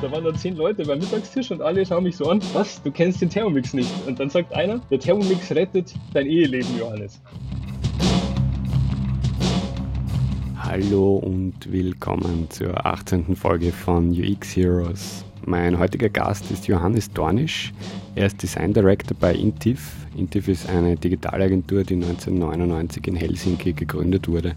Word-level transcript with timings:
da 0.00 0.10
waren 0.10 0.24
dann 0.24 0.36
zehn 0.36 0.56
Leute 0.56 0.84
beim 0.84 0.98
Mittagstisch 0.98 1.50
und 1.50 1.60
alle 1.60 1.84
schauen 1.84 2.04
mich 2.04 2.16
so 2.16 2.30
an, 2.30 2.40
was, 2.54 2.82
du 2.82 2.90
kennst 2.90 3.20
den 3.20 3.28
Thermomix 3.28 3.74
nicht. 3.74 3.90
Und 4.06 4.18
dann 4.18 4.30
sagt 4.30 4.52
einer, 4.54 4.80
der 4.90 4.98
Thermomix 4.98 5.50
rettet 5.50 5.94
dein 6.14 6.26
Eheleben, 6.26 6.78
Johannes. 6.78 7.20
Hallo 10.56 11.16
und 11.16 11.70
willkommen 11.70 12.46
zur 12.48 12.86
18. 12.86 13.36
Folge 13.36 13.72
von 13.72 14.10
UX 14.10 14.56
Heroes. 14.56 15.24
Mein 15.44 15.78
heutiger 15.78 16.08
Gast 16.08 16.50
ist 16.50 16.66
Johannes 16.66 17.10
Dornisch. 17.12 17.72
Er 18.14 18.26
ist 18.26 18.42
Design 18.42 18.72
Director 18.72 19.16
bei 19.18 19.34
Intiv. 19.34 20.06
Intiv 20.16 20.48
ist 20.48 20.68
eine 20.68 20.96
Digitalagentur, 20.96 21.82
die 21.84 21.94
1999 21.94 23.06
in 23.06 23.16
Helsinki 23.16 23.72
gegründet 23.72 24.28
wurde. 24.28 24.54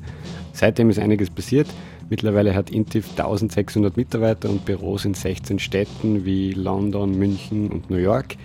Seitdem 0.54 0.90
ist 0.90 1.00
einiges 1.00 1.30
passiert. 1.30 1.68
Mittlerweile 2.14 2.54
hat 2.54 2.70
Intiv 2.70 3.10
1600 3.10 3.98
Mitarbeiter 3.98 4.48
und 4.48 4.66
Büros 4.66 5.04
in 5.04 5.16
16 5.16 5.58
Städten 5.58 6.26
wie 6.26 6.52
London, 6.52 7.18
München 7.18 7.72
und 7.72 7.90
New 7.90 7.98
York. 7.98 8.36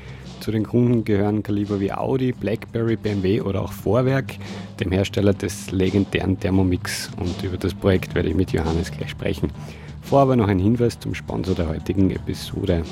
Zu 0.41 0.53
den 0.53 0.65
Kunden 0.65 1.05
gehören 1.05 1.43
Kaliber 1.43 1.79
wie 1.79 1.93
Audi, 1.93 2.33
BlackBerry, 2.33 2.97
BMW 2.97 3.43
oder 3.43 3.61
auch 3.61 3.73
Vorwerk, 3.73 4.37
dem 4.81 4.91
Hersteller 4.91 5.35
des 5.35 5.71
legendären 5.71 6.41
Thermomix. 6.41 7.11
Und 7.21 7.43
über 7.43 7.59
das 7.59 7.75
Projekt 7.75 8.15
werde 8.15 8.31
ich 8.31 8.35
mit 8.35 8.53
Johannes 8.53 8.91
gleich 8.91 9.11
sprechen. 9.11 9.53
Vor 10.01 10.21
aber 10.21 10.35
noch 10.35 10.48
ein 10.48 10.61
Hinweis 10.61 10.98
zum 10.98 11.15
Sponsor 11.15 11.55
der 11.55 11.69
heutigen 11.69 12.11
Episode. 12.11 12.85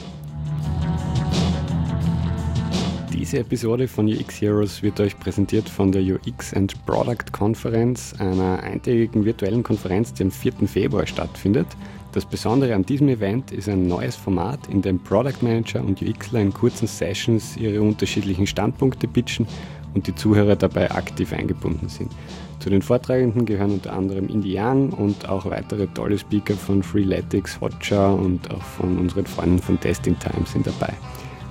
Diese 3.26 3.40
Episode 3.40 3.88
von 3.88 4.06
UX 4.06 4.40
Heroes 4.40 4.84
wird 4.84 5.00
euch 5.00 5.18
präsentiert 5.18 5.68
von 5.68 5.90
der 5.90 6.00
UX 6.00 6.54
and 6.54 6.86
Product 6.86 7.32
Konferenz, 7.32 8.14
einer 8.20 8.62
eintägigen 8.62 9.24
virtuellen 9.24 9.64
Konferenz, 9.64 10.14
die 10.14 10.22
am 10.22 10.30
4. 10.30 10.52
Februar 10.68 11.08
stattfindet. 11.08 11.66
Das 12.12 12.24
Besondere 12.24 12.76
an 12.76 12.86
diesem 12.86 13.08
Event 13.08 13.50
ist 13.50 13.68
ein 13.68 13.88
neues 13.88 14.14
Format, 14.14 14.68
in 14.68 14.80
dem 14.80 15.00
Product 15.00 15.42
Manager 15.42 15.82
und 15.82 16.00
UXler 16.00 16.40
in 16.40 16.54
kurzen 16.54 16.86
Sessions 16.86 17.56
ihre 17.56 17.82
unterschiedlichen 17.82 18.46
Standpunkte 18.46 19.08
pitchen 19.08 19.48
und 19.92 20.06
die 20.06 20.14
Zuhörer 20.14 20.54
dabei 20.54 20.92
aktiv 20.92 21.32
eingebunden 21.32 21.88
sind. 21.88 22.12
Zu 22.60 22.70
den 22.70 22.80
Vortragenden 22.80 23.44
gehören 23.44 23.72
unter 23.72 23.92
anderem 23.92 24.28
Indie 24.28 24.56
Young 24.56 24.90
und 24.90 25.28
auch 25.28 25.46
weitere 25.46 25.88
tolle 25.88 26.16
Speaker 26.16 26.54
von 26.54 26.80
Freeletics, 26.80 27.60
Hotjar 27.60 28.14
und 28.14 28.48
auch 28.52 28.62
von 28.62 28.96
unseren 28.98 29.26
Freunden 29.26 29.58
von 29.58 29.80
Testing 29.80 30.16
Time 30.16 30.46
sind 30.46 30.68
dabei. 30.68 30.92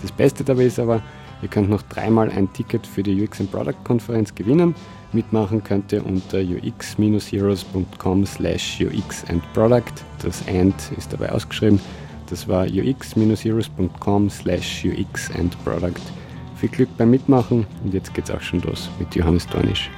Das 0.02 0.12
Beste 0.14 0.44
dabei 0.44 0.68
ist 0.68 0.80
aber, 0.80 1.02
ihr 1.42 1.48
könnt 1.50 1.70
noch 1.70 1.82
dreimal 1.84 2.30
ein 2.30 2.52
Ticket 2.54 2.86
für 2.86 3.04
die 3.04 3.24
UX 3.24 3.44
Product 3.48 3.84
Konferenz 3.84 4.34
gewinnen. 4.36 4.76
Mitmachen 5.14 5.64
könnt 5.64 5.92
ihr 5.92 6.06
unter 6.06 6.40
ux-heroes.com 6.40 8.26
slash 8.26 8.82
ux 8.82 9.26
and 9.30 9.42
product. 9.54 10.04
Das 10.22 10.48
AND 10.48 10.76
ist 10.98 11.14
dabei 11.14 11.32
ausgeschrieben. 11.32 11.80
Das 12.30 12.48
war 12.48 12.66
ux-heroes.com 12.66 14.30
slash 14.30 14.86
ux 14.86 15.32
and 15.38 15.64
product. 15.64 16.02
Viel 16.56 16.70
Glück 16.70 16.90
beim 16.98 17.12
Mitmachen 17.12 17.66
und 17.84 17.94
jetzt 17.94 18.14
geht's 18.14 18.32
auch 18.32 18.42
schon 18.42 18.62
los 18.62 18.90
mit 19.00 19.14
Johannes 19.16 19.46
Dornisch 19.48 19.90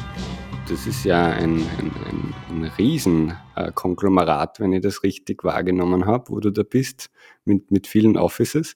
das 0.69 0.85
ist 0.85 1.05
ja 1.05 1.27
ein, 1.29 1.61
ein, 1.77 1.91
ein, 2.09 2.33
ein 2.49 2.63
Riesenkonglomerat, 2.77 4.59
wenn 4.59 4.73
ich 4.73 4.81
das 4.81 5.03
richtig 5.03 5.43
wahrgenommen 5.43 6.05
habe, 6.05 6.29
wo 6.29 6.39
du 6.39 6.51
da 6.51 6.63
bist, 6.63 7.09
mit, 7.45 7.71
mit 7.71 7.87
vielen 7.87 8.17
Offices. 8.17 8.75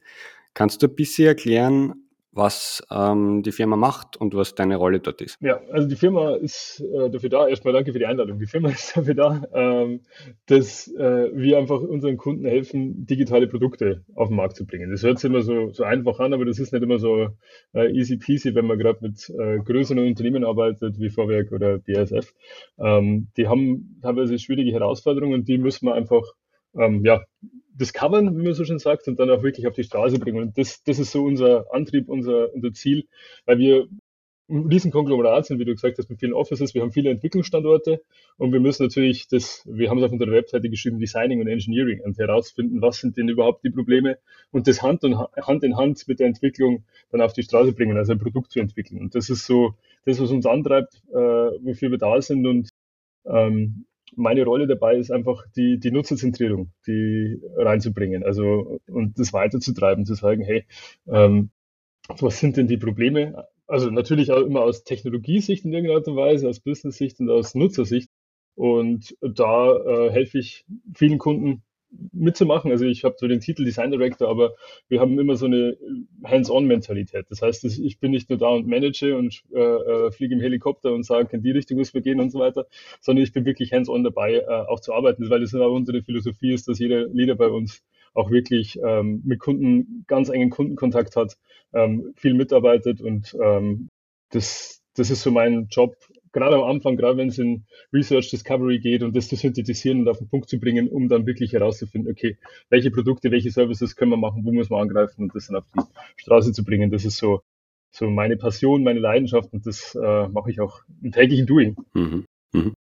Kannst 0.54 0.82
du 0.82 0.88
ein 0.88 0.96
bisschen 0.96 1.28
erklären, 1.28 1.96
was 2.34 2.82
ähm, 2.90 3.44
die 3.44 3.52
Firma 3.52 3.76
macht 3.76 4.16
und 4.16 4.34
was 4.34 4.56
deine 4.56 4.78
Rolle 4.78 5.00
dort 5.00 5.22
ist. 5.22 5.38
Ja, 5.42 5.60
also 5.72 5.88
die 5.88 5.96
Firma 5.96 6.36
ist 6.36 6.80
äh, 6.80 7.10
dafür 7.10 7.30
da, 7.30 7.48
erstmal 7.48 7.74
danke 7.74 7.92
für 7.92 8.00
die 8.00 8.06
Einladung. 8.06 8.40
Die 8.40 8.46
Firma 8.46 8.70
ist 8.72 8.96
dafür 8.96 9.16
da, 9.16 9.44
ähm, 9.54 10.02
dass 10.46 10.88
äh, 10.88 11.30
wir 11.34 11.58
einfach 11.58 11.82
unseren 11.82 12.18
Kunden 12.18 12.46
helfen, 12.46 13.06
digitale 13.06 13.48
Produkte 13.48 14.06
auf 14.16 14.30
den 14.30 14.38
Markt 14.38 14.56
zu 14.56 14.66
bringen. 14.66 14.92
Das 14.92 15.04
hört 15.04 15.20
sich 15.20 15.30
immer 15.30 15.42
so, 15.42 15.72
so 15.72 15.84
einfach 15.84 16.20
an, 16.20 16.34
aber 16.34 16.46
das 16.46 16.60
ist 16.60 16.72
nicht 16.72 16.84
immer 16.84 17.00
so 17.00 17.30
äh, 17.74 17.92
easy 17.92 18.18
peasy, 18.18 18.56
wenn 18.56 18.66
man 18.66 18.78
gerade 18.78 19.00
mit 19.02 19.30
äh, 19.30 19.60
größeren 19.60 20.00
Unternehmen 20.00 20.46
arbeitet, 20.46 21.00
wie 21.00 21.10
Vorwerk 21.10 21.52
oder 21.52 21.80
BASF. 21.80 22.34
Ähm, 22.80 23.28
die 23.36 23.48
haben 23.48 24.00
teilweise 24.02 24.40
schwierige 24.40 24.72
Herausforderungen 24.72 25.34
und 25.34 25.48
die 25.50 25.58
müssen 25.58 25.86
wir 25.86 25.96
einfach 25.96 26.24
ähm, 26.76 27.04
ja, 27.06 27.24
discovern, 27.74 28.38
wie 28.38 28.44
man 28.44 28.54
so 28.54 28.66
schön 28.66 28.80
sagt, 28.80 29.08
und 29.08 29.20
dann 29.20 29.30
auch 29.30 29.44
wirklich 29.44 29.68
auf 29.68 29.76
die 29.76 29.84
Straße 29.84 30.20
bringen. 30.20 30.42
Und 30.42 30.58
das, 30.58 30.84
das 30.84 31.00
ist 31.00 31.12
so 31.12 31.24
unser 31.24 31.66
Antrieb, 31.74 32.10
unser, 32.10 32.54
unser 32.54 32.74
Ziel, 32.74 33.08
weil 33.46 33.58
wir 33.58 33.88
ein 34.52 34.68
Riesenkonglomerat 34.68 35.46
sind, 35.46 35.60
wie 35.60 35.66
du 35.66 35.74
gesagt 35.74 35.98
hast, 35.98 36.10
mit 36.10 36.20
vielen 36.20 36.34
Offices. 36.34 36.74
Wir 36.74 36.82
haben 36.82 36.92
viele 36.92 37.10
Entwicklungsstandorte 37.10 38.02
und 38.38 38.52
wir 38.52 38.60
müssen 38.60 38.84
natürlich 38.84 39.28
das, 39.30 39.64
wir 39.66 39.90
haben 39.90 39.98
es 39.98 40.04
auf 40.04 40.12
unserer 40.12 40.32
Webseite 40.32 40.70
geschrieben, 40.70 41.00
Designing 41.00 41.40
und 41.40 41.48
Engineering 41.48 42.02
und 42.02 42.18
herausfinden, 42.18 42.82
was 42.82 43.00
sind 43.00 43.18
denn 43.18 43.30
überhaupt 43.30 43.64
die 43.64 43.70
Probleme 43.70 44.18
und 44.52 44.68
das 44.68 44.82
Hand, 44.82 45.04
und, 45.04 45.18
Hand 45.18 45.64
in 45.64 45.78
Hand 45.78 46.06
mit 46.08 46.20
der 46.20 46.28
Entwicklung 46.28 46.84
dann 47.12 47.22
auf 47.22 47.34
die 47.34 47.44
Straße 47.44 47.72
bringen, 47.74 47.98
also 47.98 48.12
ein 48.12 48.20
Produkt 48.20 48.52
zu 48.52 48.60
entwickeln. 48.60 49.00
Und 49.00 49.16
das 49.16 49.30
ist 49.30 49.46
so 49.46 49.76
das, 50.06 50.20
was 50.20 50.32
uns 50.32 50.46
antreibt, 50.46 51.02
äh, 51.12 51.16
wofür 51.16 51.92
wir 51.92 51.98
da 51.98 52.22
sind 52.22 52.46
und 52.46 52.70
ähm, 53.26 53.86
meine 54.16 54.44
Rolle 54.44 54.68
dabei 54.68 54.98
ist 54.98 55.12
einfach 55.12 55.46
die, 55.56 55.80
die 55.80 55.92
Nutzerzentrierung, 55.92 56.72
die 56.88 57.40
reinzubringen, 57.56 58.24
also 58.24 58.80
und 58.88 59.18
das 59.20 59.34
weiterzutreiben, 59.34 60.06
zu 60.06 60.16
sagen, 60.16 60.44
hey, 60.44 60.66
ähm, 61.08 61.52
was 62.20 62.40
sind 62.40 62.58
denn 62.58 62.68
die 62.68 62.78
Probleme? 62.78 63.48
Also 63.68 63.90
natürlich 63.90 64.32
auch 64.32 64.42
immer 64.42 64.62
aus 64.62 64.84
Technologiesicht 64.84 65.64
in 65.64 65.72
irgendeiner 65.72 66.00
Art 66.00 66.08
und 66.08 66.18
Weise, 66.18 66.50
aus 66.50 66.60
Business-Sicht 66.60 67.20
und 67.20 67.30
aus 67.30 67.56
Nutzersicht. 67.56 68.10
Und 68.56 69.16
da 69.22 69.78
äh, 69.78 70.12
helfe 70.12 70.40
ich 70.40 70.66
vielen 70.94 71.18
Kunden 71.18 71.64
mitzumachen. 72.14 72.72
Also 72.72 72.86
ich 72.86 73.04
habe 73.04 73.16
so 73.18 73.28
den 73.28 73.40
Titel 73.40 73.66
Design 73.66 73.92
Director, 73.92 74.30
aber 74.30 74.56
wir 74.88 75.00
haben 75.00 75.20
immer 75.20 75.36
so 75.36 75.46
eine 75.46 75.78
Hands-on-Mentalität. 76.24 77.26
Das 77.30 77.42
heißt, 77.42 77.66
ich 77.66 78.00
bin 78.00 78.12
nicht 78.12 78.30
nur 78.30 78.40
da 78.40 78.48
und 78.50 78.68
manage 78.68 79.16
und 79.18 79.44
äh, 79.54 79.60
äh, 79.60 80.12
fliege 80.12 80.36
im 80.36 80.42
Helikopter 80.42 80.94
und 80.94 81.04
sage, 81.04 81.36
in 81.36 81.44
die 81.44 81.52
Richtung 81.52 81.78
müssen 81.78 81.94
wir 81.94 82.02
gehen 82.02 82.20
und 82.20 82.32
so 82.32 82.40
weiter, 82.40 82.66
sondern 83.00 83.24
ich 83.24 83.34
bin 83.34 83.46
wirklich 83.46 83.74
hands-on 83.74 84.04
dabei, 84.04 84.36
äh, 84.36 84.48
auch 84.48 84.80
zu 84.80 84.94
arbeiten, 84.94 85.30
weil 85.30 85.42
das 85.42 85.54
auch 85.54 85.74
unsere 85.74 86.02
Philosophie 86.04 86.54
ist, 86.54 86.68
dass 86.68 86.80
jeder 86.80 87.08
Leader 87.08 87.36
bei 87.36 87.48
uns 87.48 87.84
auch 88.14 88.30
wirklich 88.30 88.80
ähm, 88.84 89.22
mit 89.26 89.40
Kunden 89.40 90.04
ganz 90.08 90.30
engen 90.30 90.50
Kundenkontakt 90.50 91.16
hat, 91.16 91.38
ähm, 91.74 92.14
viel 92.16 92.34
mitarbeitet 92.34 93.02
und 93.02 93.36
ähm, 93.42 93.88
das, 94.32 94.82
das 94.96 95.10
ist 95.10 95.22
so 95.22 95.32
mein 95.32 95.68
Job, 95.70 95.96
gerade 96.32 96.56
am 96.56 96.64
Anfang, 96.64 96.98
gerade 96.98 97.18
wenn 97.18 97.30
es 97.30 97.38
in 97.38 97.66
Research 97.94 98.30
Discovery 98.30 98.80
geht 98.80 99.04
und 99.04 99.16
das 99.16 99.28
zu 99.28 99.36
synthetisieren 99.36 100.02
und 100.02 100.08
auf 100.08 100.18
den 100.18 100.30
Punkt 100.30 100.50
zu 100.50 100.60
bringen, 100.60 100.88
um 100.88 101.10
dann 101.10 101.26
wirklich 101.26 101.54
herauszufinden, 101.54 102.12
okay, 102.12 102.38
welche 102.70 102.92
Produkte, 102.92 103.32
welche 103.32 103.52
Services 103.52 103.96
können 103.96 104.12
wir 104.12 104.18
machen, 104.18 104.46
wo 104.46 104.52
muss 104.52 104.70
man 104.70 104.82
angreifen 104.82 105.24
und 105.24 105.36
das 105.36 105.48
dann 105.48 105.58
auf 105.58 105.66
die 105.76 105.82
Straße 106.18 106.54
zu 106.54 106.64
bringen. 106.64 106.92
Das 106.92 107.06
ist 107.06 107.18
so, 107.18 107.42
so 107.92 108.10
meine 108.10 108.38
Passion, 108.38 108.84
meine 108.84 109.00
Leidenschaft 109.00 109.52
und 109.54 109.66
das 109.66 109.96
äh, 109.96 110.28
mache 110.30 110.52
ich 110.52 110.62
auch 110.62 110.82
im 111.02 111.12
täglichen 111.12 111.46
Doing. 111.46 111.76
Mhm. 111.94 112.26
Mhm. 112.54 112.74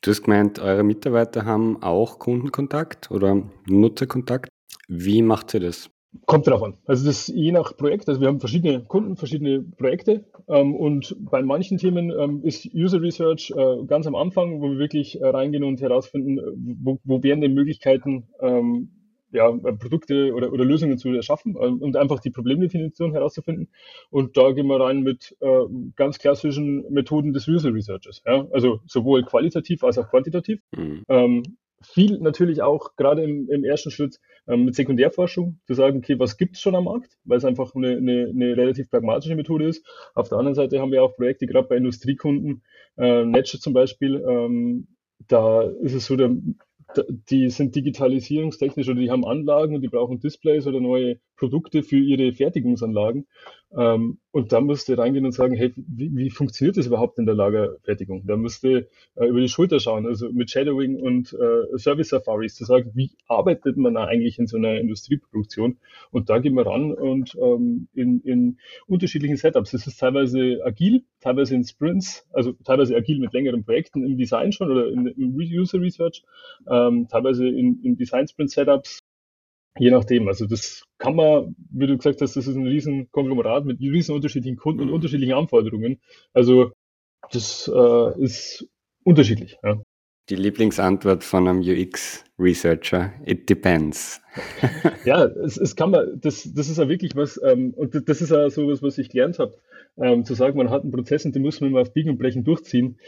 Du 0.00 0.10
hast 0.10 0.22
gemeint, 0.22 0.58
eure 0.58 0.84
Mitarbeiter 0.84 1.46
haben 1.46 1.82
auch 1.82 2.18
Kundenkontakt 2.18 3.10
oder 3.10 3.42
Nutzerkontakt. 3.66 4.50
Wie 4.86 5.22
macht 5.22 5.54
ihr 5.54 5.60
das? 5.60 5.88
Kommt 6.26 6.46
drauf 6.46 6.62
an. 6.62 6.74
Also 6.86 7.06
das 7.06 7.26
je 7.26 7.52
nach 7.52 7.76
Projekt. 7.76 8.08
Also 8.08 8.20
wir 8.20 8.28
haben 8.28 8.40
verschiedene 8.40 8.84
Kunden, 8.84 9.16
verschiedene 9.16 9.62
Projekte 9.62 10.24
ähm, 10.48 10.74
und 10.74 11.16
bei 11.18 11.42
manchen 11.42 11.78
Themen 11.78 12.10
ähm, 12.10 12.42
ist 12.42 12.72
User 12.74 13.02
Research 13.02 13.52
äh, 13.56 13.84
ganz 13.86 14.06
am 14.06 14.14
Anfang, 14.14 14.60
wo 14.60 14.70
wir 14.70 14.78
wirklich 14.78 15.20
äh, 15.20 15.26
reingehen 15.26 15.64
und 15.64 15.80
herausfinden, 15.80 16.38
wo, 16.82 16.98
wo 17.04 17.22
wären 17.22 17.40
denn 17.40 17.54
Möglichkeiten, 17.54 18.28
ähm, 18.40 18.90
ja, 19.34 19.50
Produkte 19.50 20.32
oder, 20.32 20.52
oder 20.52 20.64
Lösungen 20.64 20.96
zu 20.96 21.08
erschaffen 21.12 21.56
äh, 21.56 21.66
und 21.66 21.96
einfach 21.96 22.20
die 22.20 22.30
Problemdefinition 22.30 23.12
herauszufinden. 23.12 23.68
Und 24.08 24.36
da 24.36 24.52
gehen 24.52 24.68
wir 24.68 24.80
rein 24.80 25.02
mit 25.02 25.36
äh, 25.40 25.64
ganz 25.96 26.18
klassischen 26.18 26.84
Methoden 26.90 27.32
des 27.32 27.48
User 27.48 27.74
Researches. 27.74 28.22
Ja? 28.24 28.46
Also 28.52 28.80
sowohl 28.86 29.24
qualitativ 29.24 29.82
als 29.82 29.98
auch 29.98 30.08
quantitativ. 30.08 30.60
Mhm. 30.76 31.02
Ähm, 31.08 31.42
viel 31.84 32.18
natürlich 32.18 32.62
auch 32.62 32.96
gerade 32.96 33.22
im, 33.22 33.48
im 33.48 33.64
ersten 33.64 33.90
Schritt 33.90 34.20
ähm, 34.46 34.64
mit 34.64 34.74
Sekundärforschung 34.74 35.60
zu 35.66 35.74
sagen, 35.74 35.98
okay, 35.98 36.18
was 36.18 36.36
gibt 36.36 36.56
es 36.56 36.60
schon 36.62 36.74
am 36.74 36.84
Markt, 36.84 37.18
weil 37.24 37.38
es 37.38 37.44
einfach 37.44 37.74
eine, 37.74 37.96
eine, 37.96 38.30
eine, 38.30 38.56
relativ 38.56 38.90
pragmatische 38.90 39.36
Methode 39.36 39.68
ist. 39.68 39.86
Auf 40.14 40.28
der 40.28 40.38
anderen 40.38 40.54
Seite 40.54 40.80
haben 40.80 40.92
wir 40.92 41.02
auch 41.02 41.16
Projekte, 41.16 41.46
gerade 41.46 41.68
bei 41.68 41.76
Industriekunden, 41.76 42.62
äh, 42.96 43.24
Nature 43.24 43.60
zum 43.60 43.72
Beispiel, 43.72 44.22
ähm, 44.26 44.88
da 45.28 45.62
ist 45.62 45.94
es 45.94 46.06
so, 46.06 46.16
der, 46.16 46.36
die 47.30 47.48
sind 47.50 47.74
digitalisierungstechnisch 47.74 48.88
oder 48.88 49.00
die 49.00 49.10
haben 49.10 49.24
Anlagen 49.24 49.74
und 49.74 49.80
die 49.80 49.88
brauchen 49.88 50.20
Displays 50.20 50.66
oder 50.66 50.80
neue 50.80 51.18
Produkte 51.36 51.82
für 51.82 51.98
ihre 51.98 52.32
Fertigungsanlagen. 52.32 53.26
Ähm, 53.76 54.18
und 54.30 54.52
da 54.52 54.60
musste 54.60 54.96
reingehen 54.96 55.24
und 55.24 55.32
sagen, 55.32 55.54
hey, 55.54 55.72
wie, 55.76 56.14
wie 56.16 56.30
funktioniert 56.30 56.76
das 56.76 56.86
überhaupt 56.86 57.18
in 57.18 57.26
der 57.26 57.34
Lagerfertigung? 57.34 58.24
Da 58.26 58.36
musste 58.36 58.88
äh, 59.16 59.26
über 59.26 59.40
die 59.40 59.48
Schulter 59.48 59.80
schauen, 59.80 60.06
also 60.06 60.30
mit 60.30 60.50
Shadowing 60.50 61.00
und 61.00 61.32
äh, 61.32 61.78
Service 61.78 62.08
Safaris 62.08 62.54
zu 62.54 62.64
sagen, 62.64 62.90
wie 62.94 63.10
arbeitet 63.26 63.76
man 63.76 63.94
da 63.94 64.04
eigentlich 64.04 64.38
in 64.38 64.46
so 64.46 64.56
einer 64.56 64.78
Industrieproduktion? 64.78 65.78
Und 66.10 66.30
da 66.30 66.38
gehen 66.38 66.54
wir 66.54 66.66
ran 66.66 66.92
und 66.92 67.36
ähm, 67.40 67.88
in, 67.94 68.20
in 68.20 68.58
unterschiedlichen 68.86 69.36
Setups. 69.36 69.72
Das 69.72 69.86
ist 69.86 69.98
teilweise 69.98 70.60
agil, 70.64 71.04
teilweise 71.20 71.54
in 71.54 71.64
Sprints, 71.64 72.26
also 72.32 72.52
teilweise 72.64 72.96
agil 72.96 73.18
mit 73.18 73.32
längeren 73.32 73.64
Projekten 73.64 74.04
im 74.04 74.16
Design 74.16 74.52
schon 74.52 74.70
oder 74.70 74.88
in, 74.88 75.06
im 75.06 75.34
User 75.36 75.80
Research, 75.80 76.22
ähm, 76.68 77.08
teilweise 77.08 77.48
in, 77.48 77.80
in 77.82 77.96
Design 77.96 78.28
Sprint 78.28 78.50
Setups 78.50 79.03
Je 79.78 79.90
nachdem. 79.90 80.28
Also 80.28 80.46
das 80.46 80.84
kann 80.98 81.16
man, 81.16 81.56
wie 81.70 81.86
du 81.86 81.96
gesagt 81.96 82.20
hast, 82.20 82.36
das 82.36 82.46
ist 82.46 82.54
ein 82.54 82.66
riesen 82.66 83.10
Konglomerat 83.10 83.64
mit 83.64 83.80
riesen 83.80 84.14
unterschiedlichen 84.14 84.56
Kunden 84.56 84.82
und 84.82 84.88
mhm. 84.88 84.94
unterschiedlichen 84.94 85.34
Anforderungen. 85.34 86.00
Also 86.32 86.72
das 87.32 87.70
äh, 87.74 88.22
ist 88.22 88.66
unterschiedlich. 89.02 89.58
Ja. 89.62 89.80
Die 90.30 90.36
Lieblingsantwort 90.36 91.22
von 91.22 91.48
einem 91.48 91.60
UX-Researcher, 91.60 93.12
it 93.26 93.50
depends. 93.50 94.22
ja, 95.04 95.24
es, 95.24 95.58
es 95.58 95.76
kann 95.76 95.90
man, 95.90 96.18
das, 96.18 96.50
das 96.54 96.70
ist 96.70 96.78
ja 96.78 96.88
wirklich 96.88 97.14
was, 97.14 97.38
ähm, 97.44 97.74
und 97.74 98.08
das 98.08 98.22
ist 98.22 98.30
ja 98.30 98.48
so 98.48 98.68
was, 98.68 98.82
was 98.82 98.96
ich 98.96 99.10
gelernt 99.10 99.38
habe, 99.38 99.54
ähm, 99.96 100.24
zu 100.24 100.34
sagen, 100.34 100.56
man 100.56 100.70
hat 100.70 100.82
einen 100.82 100.92
Prozess 100.92 101.24
und 101.24 101.34
den 101.34 101.42
muss 101.42 101.60
man 101.60 101.70
immer 101.70 101.80
auf 101.80 101.92
Biegen 101.92 102.10
und 102.10 102.18
Brechen 102.18 102.44
durchziehen, 102.44 102.98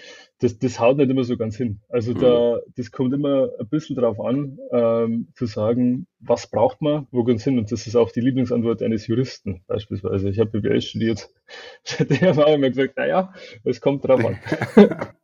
das, 0.40 0.58
das 0.58 0.78
haut 0.78 0.98
nicht 0.98 1.10
immer 1.10 1.24
so 1.24 1.36
ganz 1.36 1.56
hin. 1.56 1.80
Also 1.88 2.12
mhm. 2.12 2.18
da, 2.18 2.58
das 2.76 2.90
kommt 2.90 3.12
immer 3.14 3.50
ein 3.58 3.68
bisschen 3.68 3.96
drauf 3.96 4.20
an, 4.20 4.58
ähm, 4.72 5.28
zu 5.34 5.46
sagen, 5.46 6.06
was 6.20 6.48
braucht 6.48 6.82
man, 6.82 7.06
wo 7.10 7.24
ganz 7.24 7.44
hin, 7.44 7.58
und 7.58 7.72
das 7.72 7.86
ist 7.86 7.96
auch 7.96 8.10
die 8.12 8.20
Lieblingsantwort 8.20 8.82
eines 8.82 9.06
Juristen 9.06 9.62
beispielsweise. 9.66 10.28
Ich 10.28 10.38
habe 10.38 10.60
BWL 10.60 10.80
studiert, 10.80 11.28
der 11.98 12.36
hat 12.36 12.54
immer 12.54 12.68
gesagt, 12.68 12.96
naja, 12.96 13.32
es 13.64 13.80
kommt 13.80 14.06
drauf 14.06 14.24
an. 14.24 14.38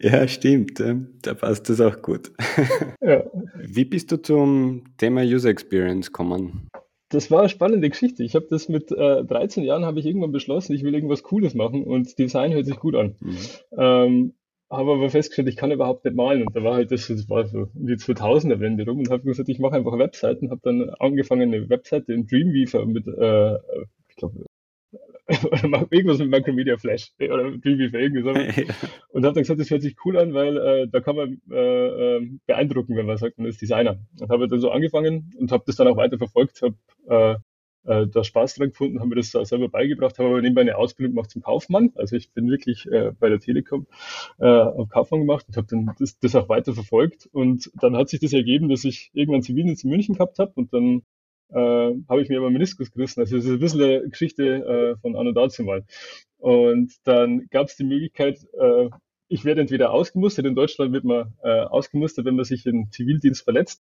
Ja, 0.00 0.28
stimmt. 0.28 0.82
Da 1.22 1.32
passt 1.32 1.70
das 1.70 1.80
auch 1.80 2.02
gut. 2.02 2.30
Ja. 3.00 3.24
Wie 3.56 3.86
bist 3.86 4.12
du 4.12 4.20
zum 4.20 4.84
Thema 4.98 5.22
User 5.22 5.48
Experience 5.48 6.08
gekommen? 6.08 6.68
Das 7.14 7.30
war 7.30 7.40
eine 7.40 7.48
spannende 7.48 7.88
Geschichte. 7.88 8.24
Ich 8.24 8.34
habe 8.34 8.46
das 8.50 8.68
mit 8.68 8.90
äh, 8.90 9.24
13 9.24 9.62
Jahren 9.64 9.84
habe 9.84 10.00
ich 10.00 10.06
irgendwann 10.06 10.32
beschlossen, 10.32 10.74
ich 10.74 10.82
will 10.82 10.94
irgendwas 10.94 11.22
Cooles 11.22 11.54
machen 11.54 11.84
und 11.84 12.18
Design 12.18 12.52
hört 12.52 12.66
sich 12.66 12.80
gut 12.80 12.96
an. 12.96 13.14
Mhm. 13.20 13.38
Ähm, 13.78 14.34
habe 14.70 14.92
aber 14.92 15.10
festgestellt, 15.10 15.48
ich 15.48 15.56
kann 15.56 15.70
überhaupt 15.70 16.04
nicht 16.04 16.16
malen. 16.16 16.42
Und 16.42 16.56
da 16.56 16.64
war 16.64 16.74
halt 16.74 16.90
das, 16.90 17.06
das 17.06 17.28
war 17.28 17.46
so 17.46 17.68
die 17.74 17.94
2000er 17.94 18.58
Wende 18.58 18.84
rum 18.84 18.98
und 18.98 19.10
habe 19.10 19.22
gesagt, 19.22 19.48
ich 19.48 19.60
mache 19.60 19.76
einfach 19.76 19.96
Webseiten. 19.96 20.50
Habe 20.50 20.60
dann 20.64 20.90
angefangen, 20.98 21.54
eine 21.54 21.68
Webseite 21.68 22.12
in 22.12 22.26
Dreamweaver 22.26 22.84
mit, 22.86 23.06
äh, 23.06 23.58
ich 24.08 24.16
glaube, 24.16 24.44
oder 25.28 25.86
irgendwas 25.90 26.18
mit 26.18 26.30
Macromedia 26.30 26.76
Flash 26.76 27.10
oder 27.18 27.50
Dreamweaver 27.56 27.98
irgendwie 27.98 28.22
so. 28.22 28.30
Und 29.08 29.24
habe 29.24 29.34
dann 29.34 29.42
gesagt, 29.42 29.60
das 29.60 29.70
hört 29.70 29.82
sich 29.82 29.96
cool 30.04 30.18
an, 30.18 30.34
weil 30.34 30.56
äh, 30.56 30.88
da 30.88 31.00
kann 31.00 31.16
man 31.16 31.40
äh, 31.50 32.16
ähm, 32.16 32.40
beeindrucken, 32.46 32.96
wenn 32.96 33.06
man 33.06 33.16
sagt, 33.16 33.38
man 33.38 33.48
ist 33.48 33.62
Designer. 33.62 33.98
Und 34.20 34.30
habe 34.30 34.48
dann 34.48 34.60
so 34.60 34.70
angefangen 34.70 35.32
und 35.38 35.50
habe 35.52 35.64
das 35.66 35.76
dann 35.76 35.88
auch 35.88 35.96
weiter 35.96 36.18
verfolgt, 36.18 36.62
habe 36.62 36.76
äh, 37.08 37.36
äh, 37.84 38.06
da 38.06 38.24
Spaß 38.24 38.54
dran 38.54 38.70
gefunden, 38.70 39.00
habe 39.00 39.08
mir 39.08 39.16
das 39.16 39.30
selber 39.30 39.68
beigebracht, 39.68 40.18
habe 40.18 40.28
aber 40.28 40.40
nebenbei 40.40 40.62
eine 40.62 40.76
Ausbildung 40.76 41.14
gemacht 41.14 41.30
zum 41.30 41.42
Kaufmann. 41.42 41.92
Also 41.96 42.16
ich 42.16 42.32
bin 42.32 42.50
wirklich 42.50 42.86
äh, 42.90 43.12
bei 43.18 43.28
der 43.28 43.40
Telekom 43.40 43.86
äh, 44.38 44.46
auf 44.46 44.88
Kaufmann 44.88 45.20
gemacht 45.20 45.46
und 45.48 45.56
habe 45.56 45.66
dann 45.68 45.94
das, 45.98 46.18
das 46.18 46.34
auch 46.34 46.48
weiter 46.48 46.74
verfolgt. 46.74 47.28
Und 47.32 47.70
dann 47.80 47.96
hat 47.96 48.08
sich 48.08 48.20
das 48.20 48.32
ergeben, 48.32 48.68
dass 48.68 48.84
ich 48.84 49.10
irgendwann 49.12 49.42
Zivildienst 49.42 49.84
in 49.84 49.90
München 49.90 50.14
gehabt 50.14 50.38
habe 50.38 50.52
und 50.54 50.72
dann 50.72 51.02
äh, 51.54 51.94
habe 52.08 52.22
ich 52.22 52.28
mir 52.28 52.38
aber 52.38 52.50
Meniskus 52.50 52.90
gerissen. 52.90 53.20
Also 53.20 53.36
das 53.36 53.44
ist 53.44 53.50
ein 53.52 53.58
bisschen 53.58 53.82
eine 53.82 54.08
Geschichte 54.08 54.44
äh, 54.44 54.96
von 55.00 55.16
Anno 55.16 55.32
dazu 55.32 55.62
mal. 55.62 55.84
Und 56.38 56.92
dann 57.04 57.46
gab 57.50 57.68
es 57.68 57.76
die 57.76 57.84
Möglichkeit, 57.84 58.38
äh, 58.60 58.90
ich 59.28 59.44
werde 59.44 59.62
entweder 59.62 59.92
ausgemustert, 59.92 60.46
in 60.46 60.54
Deutschland 60.54 60.92
wird 60.92 61.04
man 61.04 61.32
äh, 61.42 61.60
ausgemustert, 61.62 62.26
wenn 62.26 62.36
man 62.36 62.44
sich 62.44 62.66
im 62.66 62.90
Zivildienst 62.90 63.42
verletzt. 63.42 63.82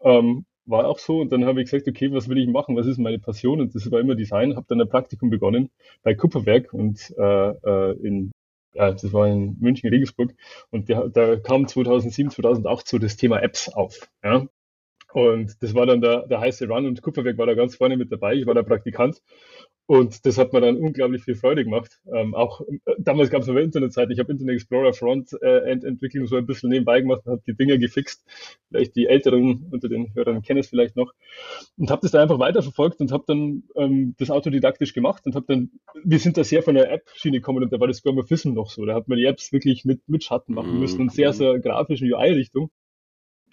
Ähm, 0.00 0.44
war 0.66 0.88
auch 0.88 0.98
so. 0.98 1.20
Und 1.20 1.32
dann 1.32 1.44
habe 1.44 1.62
ich 1.62 1.70
gesagt, 1.70 1.88
okay, 1.88 2.12
was 2.12 2.28
will 2.28 2.38
ich 2.38 2.48
machen? 2.48 2.76
Was 2.76 2.86
ist 2.86 2.98
meine 2.98 3.18
Passion? 3.18 3.60
Und 3.60 3.74
das 3.74 3.90
war 3.90 4.00
immer 4.00 4.14
Design. 4.14 4.56
Habe 4.56 4.66
dann 4.68 4.80
ein 4.80 4.88
Praktikum 4.88 5.30
begonnen 5.30 5.70
bei 6.02 6.14
Kupferwerk 6.14 6.72
und 6.72 7.14
äh, 7.16 7.50
äh, 7.50 7.92
in 8.02 8.32
ja, 8.74 8.92
das 8.92 9.10
war 9.12 9.26
in 9.26 9.56
München, 9.58 9.88
Regensburg. 9.88 10.34
Und 10.70 10.88
der, 10.90 11.08
da 11.08 11.36
kam 11.36 11.66
2007, 11.66 12.30
2008 12.30 12.86
so 12.86 12.98
das 12.98 13.16
Thema 13.16 13.42
Apps 13.42 13.70
auf. 13.70 14.08
Ja? 14.22 14.46
Und 15.12 15.62
das 15.62 15.74
war 15.74 15.86
dann 15.86 16.00
der, 16.00 16.26
der 16.26 16.40
heiße 16.40 16.68
Run 16.68 16.86
und 16.86 17.00
Kupferwerk 17.00 17.38
war 17.38 17.46
da 17.46 17.54
ganz 17.54 17.76
vorne 17.76 17.96
mit 17.96 18.12
dabei. 18.12 18.34
Ich 18.34 18.46
war 18.46 18.54
der 18.54 18.64
Praktikant. 18.64 19.22
Und 19.88 20.26
das 20.26 20.36
hat 20.36 20.52
mir 20.52 20.60
dann 20.60 20.76
unglaublich 20.76 21.22
viel 21.22 21.36
Freude 21.36 21.62
gemacht. 21.62 22.00
Ähm, 22.12 22.34
auch 22.34 22.60
äh, 22.60 22.94
damals 22.98 23.30
gab 23.30 23.42
es 23.42 23.46
noch 23.46 23.54
Internetzeit. 23.54 24.10
Ich 24.10 24.18
habe 24.18 24.32
Internet 24.32 24.56
Explorer 24.56 24.92
Frontend-Entwicklung 24.92 26.24
äh, 26.24 26.26
so 26.26 26.36
ein 26.36 26.44
bisschen 26.44 26.70
nebenbei 26.70 27.00
gemacht 27.00 27.22
und 27.24 27.32
habe 27.32 27.42
die 27.46 27.54
Dinge 27.56 27.78
gefixt. 27.78 28.24
Vielleicht 28.68 28.96
die 28.96 29.06
Älteren 29.06 29.68
unter 29.70 29.88
den 29.88 30.12
Hörern 30.14 30.42
kennen 30.42 30.58
es 30.58 30.66
vielleicht 30.66 30.96
noch. 30.96 31.12
Und 31.76 31.90
habe 31.90 32.02
das 32.02 32.10
dann 32.10 32.22
einfach 32.22 32.40
weiterverfolgt 32.40 33.00
und 33.00 33.12
habe 33.12 33.24
dann 33.28 33.62
ähm, 33.76 34.16
das 34.18 34.30
autodidaktisch 34.30 34.92
gemacht 34.92 35.24
und 35.24 35.36
habe 35.36 35.46
dann, 35.46 35.70
wir 36.02 36.18
sind 36.18 36.36
da 36.36 36.42
sehr 36.42 36.64
von 36.64 36.74
der 36.74 36.90
App-Schiene 36.90 37.38
gekommen 37.38 37.62
und 37.62 37.72
da 37.72 37.78
war 37.78 37.86
das 37.86 37.98
Skirmorphism 37.98 38.54
noch 38.54 38.70
so. 38.70 38.84
Da 38.86 38.94
hat 38.94 39.06
man 39.06 39.18
die 39.18 39.24
Apps 39.24 39.52
wirklich 39.52 39.84
mit, 39.84 40.00
mit 40.08 40.24
Schatten 40.24 40.52
machen 40.52 40.80
müssen 40.80 41.00
und 41.00 41.12
sehr, 41.12 41.32
sehr 41.32 41.60
grafischen 41.60 42.12
UI-Richtung 42.12 42.70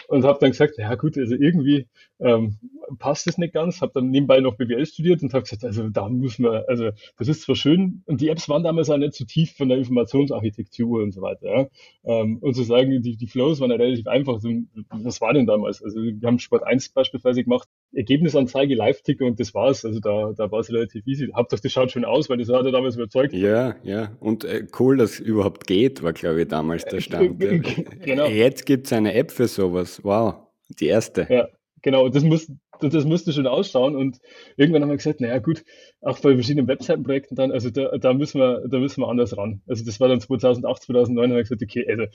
und 0.07 0.23
habe 0.23 0.39
dann 0.39 0.51
gesagt, 0.51 0.77
ja 0.77 0.95
gut, 0.95 1.17
also 1.17 1.35
irgendwie 1.35 1.87
ähm, 2.19 2.57
passt 2.99 3.27
es 3.27 3.37
nicht 3.37 3.53
ganz. 3.53 3.81
Habe 3.81 3.91
dann 3.95 4.09
nebenbei 4.09 4.39
noch 4.39 4.55
BWL 4.55 4.85
studiert 4.85 5.21
und 5.23 5.33
habe 5.33 5.43
gesagt, 5.43 5.63
also 5.63 5.89
da 5.89 6.07
muss 6.09 6.39
man, 6.39 6.63
also 6.67 6.89
das 7.17 7.27
ist 7.27 7.41
zwar 7.43 7.55
schön 7.55 8.03
und 8.05 8.21
die 8.21 8.29
Apps 8.29 8.49
waren 8.49 8.63
damals 8.63 8.89
auch 8.89 8.97
nicht 8.97 9.13
so 9.13 9.25
tief 9.25 9.53
von 9.55 9.69
der 9.69 9.77
Informationsarchitektur 9.77 11.03
und 11.03 11.11
so 11.11 11.21
weiter. 11.21 11.45
Ja. 11.45 11.67
Ähm, 12.05 12.37
und 12.39 12.55
zu 12.55 12.63
sagen, 12.63 13.01
die, 13.01 13.17
die 13.17 13.27
Flows 13.27 13.59
waren 13.59 13.71
ja 13.71 13.77
relativ 13.77 14.07
einfach. 14.07 14.35
Also, 14.35 14.49
was 14.89 15.21
war 15.21 15.33
denn 15.33 15.45
damals? 15.45 15.83
Also 15.83 16.01
wir 16.01 16.27
haben 16.27 16.39
Sport 16.39 16.63
1 16.63 16.89
beispielsweise 16.89 17.43
gemacht, 17.43 17.67
Ergebnisanzeige, 17.93 18.75
Live-Ticker 18.75 19.25
und 19.25 19.39
das 19.39 19.53
war's. 19.53 19.85
Also 19.85 19.99
da, 19.99 20.33
da 20.35 20.51
war 20.51 20.59
es 20.59 20.71
relativ 20.71 21.05
easy. 21.05 21.29
Hauptsache, 21.35 21.61
das 21.61 21.71
schaut 21.71 21.91
schön 21.91 22.05
aus, 22.05 22.29
weil 22.29 22.37
das 22.37 22.49
hat 22.49 22.65
er 22.65 22.71
damals 22.71 22.95
überzeugt. 22.95 23.33
Ja, 23.33 23.75
ja. 23.83 24.11
Und 24.19 24.45
äh, 24.45 24.65
cool, 24.79 24.97
dass 24.97 25.13
es 25.13 25.19
überhaupt 25.19 25.67
geht, 25.67 26.03
war 26.03 26.13
glaube 26.13 26.41
ich 26.41 26.47
damals 26.47 26.85
der 26.85 27.01
Stand. 27.01 27.39
genau. 28.03 28.27
Jetzt 28.27 28.65
gibt 28.65 28.87
es 28.87 28.93
eine 28.93 29.13
App 29.13 29.31
für 29.31 29.47
sowas. 29.47 29.92
Wow, 30.03 30.47
die 30.79 30.87
erste. 30.87 31.27
Ja, 31.29 31.47
genau. 31.81 32.09
Das, 32.09 32.23
muss, 32.23 32.51
das 32.79 33.05
musste 33.05 33.33
schon 33.33 33.47
ausschauen. 33.47 33.95
Und 33.95 34.19
irgendwann 34.57 34.81
haben 34.81 34.89
wir 34.89 34.97
gesagt, 34.97 35.21
naja 35.21 35.39
gut, 35.39 35.63
auch 36.01 36.19
bei 36.19 36.33
verschiedenen 36.33 36.67
Webseitenprojekten 36.67 37.35
dann, 37.35 37.51
also 37.51 37.69
da, 37.69 37.97
da, 37.97 38.13
müssen 38.13 38.39
wir, 38.39 38.67
da 38.67 38.79
müssen 38.79 39.01
wir 39.01 39.07
anders 39.07 39.37
ran. 39.37 39.61
Also 39.67 39.85
das 39.85 39.99
war 39.99 40.07
dann 40.07 40.21
2008, 40.21 40.83
2009, 40.83 41.29
haben 41.29 41.35
wir 41.35 41.43
gesagt, 41.43 41.61
okay, 41.61 41.85
also 41.87 42.05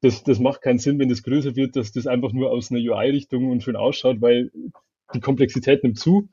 das, 0.00 0.22
das 0.24 0.38
macht 0.38 0.62
keinen 0.62 0.78
Sinn, 0.78 0.98
wenn 0.98 1.08
das 1.08 1.22
größer 1.22 1.56
wird, 1.56 1.76
dass 1.76 1.92
das 1.92 2.06
einfach 2.06 2.32
nur 2.32 2.50
aus 2.50 2.70
einer 2.70 2.80
UI-Richtung 2.80 3.50
und 3.50 3.62
schön 3.62 3.76
ausschaut, 3.76 4.20
weil 4.20 4.50
die 5.14 5.20
Komplexität 5.20 5.82
nimmt 5.82 5.98
zu. 5.98 6.28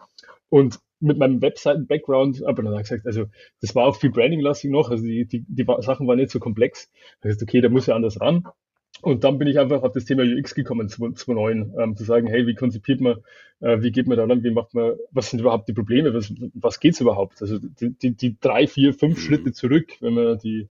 Und 0.50 0.80
mit 1.00 1.18
meinem 1.18 1.42
Webseiten-Background, 1.42 2.44
aber 2.44 2.64
dann 2.64 2.72
habe 2.72 2.82
ich 2.82 2.90
gesagt, 2.90 3.06
also 3.06 3.26
das 3.62 3.76
war 3.76 3.86
auch 3.86 3.98
viel 3.98 4.10
Branding-lastig 4.10 4.72
noch, 4.72 4.90
also 4.90 5.04
die, 5.04 5.26
die, 5.26 5.46
die 5.48 5.66
Sachen 5.82 6.08
waren 6.08 6.18
nicht 6.18 6.32
so 6.32 6.40
komplex. 6.40 6.90
Da 7.22 7.30
ich 7.30 7.36
gesagt, 7.36 7.50
okay, 7.50 7.62
da 7.62 7.70
muss 7.70 7.86
ja 7.86 7.96
anders 7.96 8.20
ran. 8.20 8.48
Und 9.02 9.24
dann 9.24 9.38
bin 9.38 9.48
ich 9.48 9.60
einfach 9.60 9.84
auf 9.84 9.92
das 9.92 10.06
Thema 10.06 10.24
UX 10.24 10.56
gekommen, 10.56 10.90
2009, 10.90 11.74
ähm, 11.78 11.96
zu 11.96 12.04
sagen, 12.04 12.28
hey, 12.28 12.48
wie 12.48 12.56
konzipiert 12.56 13.00
man, 13.00 13.18
äh, 13.60 13.82
wie 13.82 13.92
geht 13.92 14.08
man 14.08 14.18
da 14.18 14.26
ran, 14.26 14.44
wie 14.44 14.52
macht 14.52 14.74
man, 14.74 14.94
was 15.12 15.30
sind 15.30 15.40
überhaupt 15.40 15.68
die 15.68 15.74
Probleme, 15.74 16.14
was, 16.14 16.34
was 16.54 16.80
geht's 16.80 17.00
überhaupt? 17.00 17.42
Also 17.42 17.60
die, 17.60 17.92
die, 17.92 18.16
die 18.16 18.38
drei, 18.40 18.68
vier, 18.68 18.94
fünf 18.94 19.18
mhm. 19.18 19.22
Schritte 19.22 19.52
zurück, 19.52 19.94
wenn 20.02 20.14
man 20.14 20.40
die, 20.40 20.68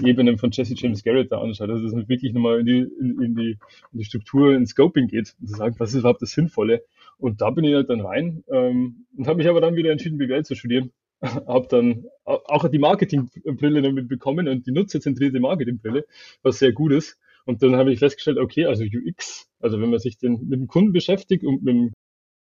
die 0.00 0.08
Ebenen 0.08 0.38
von 0.38 0.50
Jesse 0.50 0.74
James 0.74 1.02
Garrett 1.02 1.32
da 1.32 1.40
anschaut, 1.40 1.70
also 1.70 1.84
dass 1.84 1.92
man 1.92 2.08
wirklich 2.08 2.32
nochmal 2.32 2.60
in 2.60 2.66
die, 2.66 2.78
in, 2.78 3.22
in, 3.22 3.34
die, 3.34 3.58
in 3.92 3.98
die 3.98 4.04
Struktur, 4.04 4.54
ins 4.54 4.70
Scoping 4.70 5.08
geht 5.08 5.34
und 5.40 5.48
zu 5.48 5.56
sagen, 5.56 5.76
was 5.78 5.90
ist 5.90 6.00
überhaupt 6.00 6.22
das 6.22 6.32
Sinnvolle? 6.32 6.82
Und 7.18 7.40
da 7.40 7.50
bin 7.50 7.64
ich 7.64 7.74
halt 7.74 7.90
dann 7.90 8.00
rein 8.00 8.44
ähm, 8.50 9.06
und 9.16 9.26
habe 9.26 9.38
mich 9.38 9.48
aber 9.48 9.60
dann 9.60 9.76
wieder 9.76 9.90
entschieden, 9.90 10.18
BWL 10.18 10.44
zu 10.44 10.54
studieren. 10.54 10.92
habe 11.22 11.66
dann 11.68 12.04
auch 12.24 12.68
die 12.68 12.78
Marketingbrille 12.78 13.80
damit 13.80 14.08
bekommen 14.08 14.48
und 14.48 14.66
die 14.66 14.72
nutzerzentrierte 14.72 15.40
Marketingbrille, 15.40 16.04
was 16.42 16.58
sehr 16.58 16.72
gut 16.72 16.92
ist. 16.92 17.18
Und 17.46 17.62
dann 17.62 17.76
habe 17.76 17.92
ich 17.92 18.00
festgestellt, 18.00 18.38
okay, 18.38 18.66
also 18.66 18.84
UX, 18.84 19.48
also 19.60 19.80
wenn 19.80 19.90
man 19.90 20.00
sich 20.00 20.18
den, 20.18 20.48
mit 20.48 20.60
dem 20.60 20.66
Kunden 20.66 20.92
beschäftigt 20.92 21.44
und 21.44 21.62
mit 21.62 21.74
dem 21.74 21.92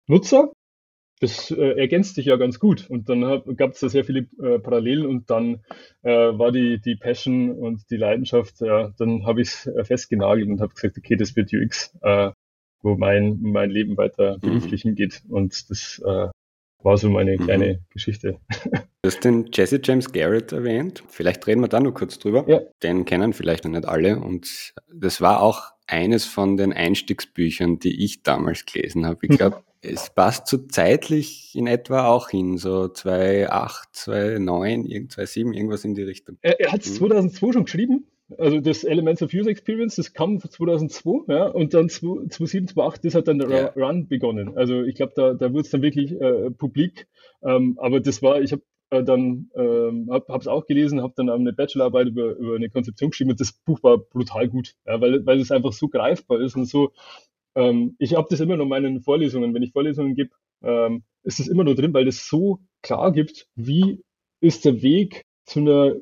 Nutzer, 0.07 0.51
das 1.19 1.51
äh, 1.51 1.79
ergänzt 1.79 2.15
sich 2.15 2.27
ja 2.27 2.35
ganz 2.35 2.59
gut. 2.59 2.89
Und 2.89 3.09
dann 3.09 3.21
gab 3.55 3.71
es 3.71 3.79
da 3.79 3.89
sehr 3.89 4.03
viele 4.03 4.27
äh, 4.41 4.59
Parallelen 4.59 5.05
und 5.05 5.29
dann 5.29 5.61
äh, 6.01 6.09
war 6.11 6.51
die, 6.51 6.79
die 6.79 6.95
Passion 6.95 7.51
und 7.51 7.89
die 7.89 7.97
Leidenschaft, 7.97 8.61
ja, 8.61 8.91
dann 8.97 9.25
habe 9.25 9.41
ich 9.41 9.49
es 9.49 9.67
äh, 9.67 9.83
festgenagelt 9.83 10.49
und 10.49 10.61
habe 10.61 10.73
gesagt, 10.73 10.97
okay, 10.97 11.15
das 11.15 11.35
wird 11.35 11.51
UX, 11.53 11.95
äh, 12.01 12.31
wo 12.81 12.95
mein, 12.95 13.39
mein 13.41 13.69
Leben 13.69 13.97
weiter 13.97 14.37
beruflich 14.39 14.83
mhm. 14.83 14.89
hingeht. 14.89 15.21
Und 15.29 15.69
das 15.69 16.01
äh, 16.05 16.29
war 16.83 16.97
so 16.97 17.09
meine 17.09 17.37
mhm. 17.37 17.43
kleine 17.43 17.79
Geschichte. 17.89 18.39
Du 19.03 19.07
hast 19.07 19.23
den 19.23 19.49
Jesse 19.51 19.79
James 19.83 20.11
Garrett 20.11 20.51
erwähnt. 20.51 21.03
Vielleicht 21.07 21.45
reden 21.47 21.61
wir 21.61 21.67
da 21.67 21.79
noch 21.79 21.93
kurz 21.93 22.19
drüber. 22.19 22.45
Ja. 22.47 22.61
Den 22.83 23.05
kennen 23.05 23.33
vielleicht 23.33 23.63
noch 23.63 23.71
nicht 23.71 23.87
alle. 23.87 24.19
Und 24.19 24.73
das 24.93 25.21
war 25.21 25.41
auch 25.41 25.71
eines 25.87 26.25
von 26.25 26.57
den 26.57 26.71
Einstiegsbüchern, 26.73 27.79
die 27.79 28.03
ich 28.03 28.23
damals 28.23 28.65
gelesen 28.65 29.05
habe. 29.05 29.25
Ich 29.25 29.37
glaube, 29.37 29.63
es 29.81 30.11
passt 30.11 30.47
so 30.47 30.57
zeitlich 30.57 31.55
in 31.55 31.67
etwa 31.67 32.07
auch 32.07 32.29
hin, 32.29 32.57
so 32.57 32.87
2008, 32.87 33.89
2009, 33.91 35.09
2007, 35.09 35.53
irgendwas 35.53 35.83
in 35.83 35.95
die 35.95 36.03
Richtung. 36.03 36.37
Er, 36.41 36.59
er 36.59 36.71
hat 36.71 36.85
es 36.85 36.95
2002 36.95 37.51
schon 37.53 37.65
geschrieben. 37.65 38.05
Also 38.37 38.59
das 38.59 38.83
Elements 38.83 39.21
of 39.21 39.33
User 39.33 39.49
Experience, 39.49 39.95
das 39.95 40.13
kam 40.13 40.39
2002, 40.39 41.33
ja, 41.33 41.47
und 41.47 41.73
dann 41.73 41.89
2007, 41.89 42.67
2008, 42.67 43.05
das 43.05 43.15
hat 43.15 43.27
dann 43.27 43.39
der 43.39 43.49
ja. 43.49 43.67
Run 43.75 44.07
begonnen. 44.07 44.57
Also 44.57 44.83
ich 44.83 44.95
glaube, 44.95 45.13
da, 45.15 45.33
da 45.33 45.51
wurde 45.51 45.61
es 45.61 45.69
dann 45.69 45.81
wirklich 45.81 46.11
äh, 46.19 46.51
publik. 46.51 47.07
Ähm, 47.43 47.77
aber 47.79 47.99
das 47.99 48.21
war, 48.21 48.41
ich 48.41 48.51
habe 48.51 48.63
äh, 48.91 49.03
dann 49.03 49.49
ähm, 49.55 50.09
habe 50.11 50.39
es 50.39 50.47
auch 50.47 50.65
gelesen, 50.65 51.01
habe 51.01 51.13
dann 51.15 51.29
eine 51.29 51.53
Bachelorarbeit 51.53 52.07
über, 52.07 52.35
über 52.35 52.55
eine 52.55 52.69
Konzeption 52.69 53.11
geschrieben 53.11 53.31
und 53.31 53.39
das 53.39 53.53
Buch 53.53 53.81
war 53.83 53.97
brutal 53.97 54.47
gut, 54.49 54.75
ja, 54.85 54.99
weil, 54.99 55.25
weil 55.25 55.39
es 55.39 55.51
einfach 55.51 55.73
so 55.73 55.87
greifbar 55.87 56.39
ist 56.41 56.55
und 56.55 56.65
so 56.65 56.91
ähm, 57.55 57.95
ich 57.99 58.15
habe 58.15 58.27
das 58.29 58.39
immer 58.39 58.57
noch 58.57 58.63
in 58.63 58.69
meinen 58.69 59.01
Vorlesungen, 59.01 59.53
wenn 59.53 59.63
ich 59.63 59.71
Vorlesungen 59.71 60.15
gebe, 60.15 60.31
ähm, 60.63 61.03
ist 61.23 61.39
das 61.39 61.47
immer 61.47 61.63
noch 61.63 61.75
drin, 61.75 61.93
weil 61.93 62.05
das 62.05 62.27
so 62.27 62.59
klar 62.81 63.11
gibt, 63.11 63.47
wie 63.55 64.01
ist 64.39 64.65
der 64.65 64.81
Weg 64.81 65.25
zu 65.45 65.59
einer 65.59 65.95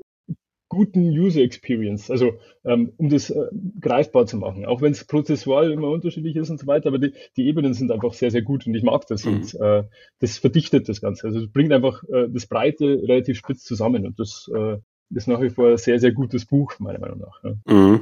guten 0.70 1.10
User 1.10 1.42
Experience, 1.42 2.10
also 2.10 2.34
ähm, 2.64 2.94
um 2.98 3.10
das 3.10 3.30
äh, 3.30 3.48
greifbar 3.82 4.28
zu 4.28 4.38
machen, 4.38 4.66
auch 4.66 4.82
wenn 4.82 4.92
es 4.92 5.04
prozessual 5.04 5.72
immer 5.72 5.90
unterschiedlich 5.90 6.36
ist 6.36 6.50
und 6.50 6.60
so 6.60 6.68
weiter, 6.68 6.90
aber 6.90 7.00
die, 7.00 7.14
die 7.36 7.48
Ebenen 7.48 7.74
sind 7.74 7.92
einfach 7.92 8.14
sehr, 8.14 8.32
sehr 8.32 8.44
gut 8.44 8.66
und 8.68 8.76
ich 8.76 8.84
mag 8.84 9.06
das 9.08 9.26
mhm. 9.26 9.34
und 9.34 9.56
äh, 9.56 9.84
das 10.20 10.38
verdichtet 10.38 10.88
das 10.88 11.02
Ganze. 11.02 11.28
Also 11.28 11.40
es 11.40 11.52
bringt 11.52 11.74
einfach 11.74 12.04
äh, 12.04 12.28
das 12.30 12.46
Breite 12.46 12.86
relativ 12.86 13.38
spitz 13.38 13.64
zusammen 13.64 14.06
und 14.06 14.20
das 14.20 14.50
äh, 14.56 14.78
ist 15.10 15.28
nach 15.28 15.42
wie 15.42 15.50
vor 15.50 15.70
ein 15.70 15.78
sehr, 15.78 16.00
sehr 16.00 16.12
gutes 16.12 16.46
Buch, 16.46 16.80
meiner 16.80 17.00
Meinung 17.00 17.20
nach. 17.20 17.44
Ja. 17.44 17.74
Mhm. 17.74 18.02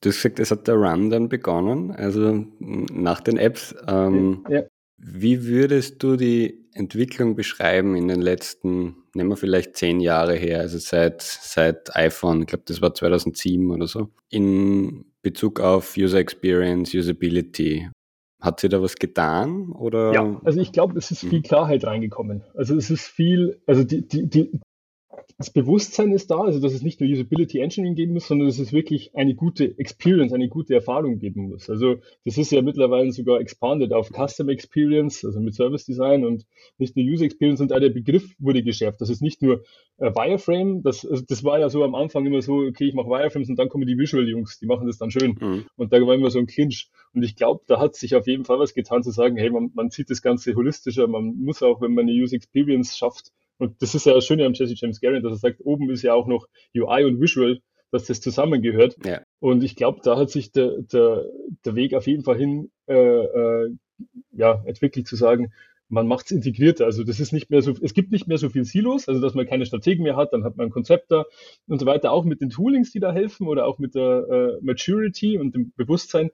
Du 0.00 0.10
hast 0.10 0.16
gesagt, 0.16 0.38
es 0.38 0.50
hat 0.50 0.68
der 0.68 0.74
Run 0.74 1.08
dann 1.08 1.28
begonnen, 1.28 1.90
also 1.90 2.44
nach 2.60 3.20
den 3.20 3.38
Apps. 3.38 3.74
Ähm, 3.88 4.44
ja. 4.50 4.62
Wie 5.06 5.46
würdest 5.46 6.02
du 6.02 6.16
die 6.16 6.66
Entwicklung 6.72 7.36
beschreiben 7.36 7.94
in 7.94 8.08
den 8.08 8.22
letzten, 8.22 8.96
nehmen 9.14 9.28
wir 9.28 9.36
vielleicht 9.36 9.76
zehn 9.76 10.00
Jahre 10.00 10.34
her, 10.34 10.60
also 10.60 10.78
seit, 10.78 11.20
seit 11.20 11.94
iPhone, 11.94 12.40
ich 12.40 12.46
glaube, 12.46 12.64
das 12.66 12.80
war 12.80 12.94
2007 12.94 13.70
oder 13.70 13.86
so, 13.86 14.08
in 14.30 15.04
Bezug 15.20 15.60
auf 15.60 15.94
User 15.98 16.18
Experience, 16.18 16.94
Usability? 16.94 17.90
Hat 18.40 18.60
sich 18.60 18.70
da 18.70 18.80
was 18.80 18.96
getan? 18.96 19.72
Oder? 19.72 20.12
Ja, 20.12 20.40
also 20.42 20.60
ich 20.60 20.72
glaube, 20.72 20.98
es 20.98 21.10
ist 21.10 21.20
viel 21.20 21.32
hm. 21.32 21.42
Klarheit 21.42 21.84
reingekommen. 21.84 22.42
Also 22.54 22.74
es 22.74 22.90
ist 22.90 23.06
viel, 23.06 23.60
also 23.66 23.84
die, 23.84 24.06
die, 24.08 24.28
die, 24.28 24.60
das 25.36 25.50
Bewusstsein 25.50 26.12
ist 26.12 26.30
da, 26.30 26.40
also 26.40 26.60
dass 26.60 26.72
es 26.72 26.82
nicht 26.82 27.00
nur 27.00 27.10
Usability 27.10 27.58
Engineering 27.58 27.96
geben 27.96 28.12
muss, 28.12 28.28
sondern 28.28 28.46
dass 28.46 28.58
es 28.58 28.72
wirklich 28.72 29.14
eine 29.14 29.34
gute 29.34 29.76
Experience, 29.78 30.32
eine 30.32 30.48
gute 30.48 30.74
Erfahrung 30.74 31.18
geben 31.18 31.48
muss. 31.48 31.68
Also 31.68 31.96
das 32.24 32.38
ist 32.38 32.52
ja 32.52 32.62
mittlerweile 32.62 33.10
sogar 33.12 33.40
expanded 33.40 33.92
auf 33.92 34.10
Custom 34.10 34.48
Experience, 34.48 35.24
also 35.24 35.40
mit 35.40 35.54
Service 35.54 35.84
Design 35.84 36.24
und 36.24 36.46
nicht 36.78 36.96
nur 36.96 37.04
User 37.04 37.24
Experience 37.24 37.60
und 37.60 37.72
auch 37.72 37.80
der 37.80 37.90
Begriff 37.90 38.34
wurde 38.38 38.62
geschärft. 38.62 39.00
Das 39.00 39.10
ist 39.10 39.22
nicht 39.22 39.42
nur 39.42 39.64
äh, 39.98 40.14
Wireframe, 40.14 40.82
das, 40.82 41.04
also 41.04 41.24
das 41.26 41.42
war 41.42 41.58
ja 41.58 41.68
so 41.68 41.82
am 41.82 41.94
Anfang 41.94 42.24
immer 42.26 42.40
so, 42.40 42.58
okay, 42.58 42.88
ich 42.88 42.94
mache 42.94 43.08
Wireframes 43.08 43.48
und 43.48 43.58
dann 43.58 43.68
kommen 43.68 43.86
die 43.86 43.98
Visual 43.98 44.28
Jungs, 44.28 44.58
die 44.60 44.66
machen 44.66 44.86
das 44.86 44.98
dann 44.98 45.10
schön. 45.10 45.36
Mhm. 45.40 45.64
Und 45.76 45.92
da 45.92 46.00
war 46.00 46.14
immer 46.14 46.30
so 46.30 46.38
ein 46.38 46.46
Clinch. 46.46 46.90
Und 47.12 47.24
ich 47.24 47.34
glaube, 47.34 47.62
da 47.66 47.80
hat 47.80 47.96
sich 47.96 48.14
auf 48.14 48.26
jeden 48.26 48.44
Fall 48.44 48.58
was 48.58 48.74
getan 48.74 49.02
zu 49.02 49.10
sagen, 49.10 49.36
hey, 49.36 49.50
man, 49.50 49.70
man 49.74 49.90
sieht 49.90 50.10
das 50.10 50.22
Ganze 50.22 50.54
holistischer, 50.54 51.08
man 51.08 51.36
muss 51.36 51.62
auch, 51.62 51.80
wenn 51.80 51.94
man 51.94 52.08
eine 52.08 52.12
User 52.12 52.36
Experience 52.36 52.96
schafft, 52.96 53.32
und 53.58 53.80
das 53.82 53.94
ist 53.94 54.06
ja 54.06 54.14
das 54.14 54.26
Schöne 54.26 54.46
am 54.46 54.54
Jesse 54.54 54.74
James 54.76 55.00
Garrett, 55.00 55.24
dass 55.24 55.32
er 55.32 55.38
sagt, 55.38 55.60
oben 55.64 55.90
ist 55.90 56.02
ja 56.02 56.14
auch 56.14 56.26
noch 56.26 56.46
UI 56.74 57.04
und 57.04 57.20
Visual, 57.20 57.60
dass 57.90 58.06
das 58.06 58.20
zusammengehört. 58.20 58.96
Ja. 59.04 59.22
Und 59.38 59.62
ich 59.62 59.76
glaube, 59.76 60.00
da 60.02 60.16
hat 60.16 60.30
sich 60.30 60.50
der, 60.52 60.82
der, 60.82 61.24
der 61.64 61.74
Weg 61.76 61.94
auf 61.94 62.06
jeden 62.06 62.24
Fall 62.24 62.36
hin 62.36 62.70
äh, 62.88 62.94
äh, 62.94 63.70
ja, 64.32 64.62
entwickelt 64.66 65.06
zu 65.06 65.16
sagen, 65.16 65.52
man 65.88 66.08
macht 66.08 66.26
es 66.26 66.32
integrierter. 66.32 66.86
Also 66.86 67.04
das 67.04 67.20
ist 67.20 67.32
nicht 67.32 67.50
mehr 67.50 67.62
so, 67.62 67.74
es 67.80 67.94
gibt 67.94 68.10
nicht 68.10 68.26
mehr 68.26 68.38
so 68.38 68.48
viel 68.48 68.64
Silos, 68.64 69.08
also 69.08 69.20
dass 69.20 69.34
man 69.34 69.46
keine 69.46 69.66
Strategen 69.66 70.02
mehr 70.02 70.16
hat, 70.16 70.32
dann 70.32 70.44
hat 70.44 70.56
man 70.56 70.66
ein 70.66 70.72
Konzept 70.72 71.12
da 71.12 71.24
und 71.68 71.78
so 71.78 71.86
weiter, 71.86 72.10
auch 72.10 72.24
mit 72.24 72.40
den 72.40 72.50
Toolings, 72.50 72.90
die 72.90 73.00
da 73.00 73.12
helfen 73.12 73.46
oder 73.46 73.66
auch 73.66 73.78
mit 73.78 73.94
der 73.94 74.26
äh, 74.28 74.64
Maturity 74.64 75.38
und 75.38 75.54
dem 75.54 75.72
Bewusstsein 75.76 76.30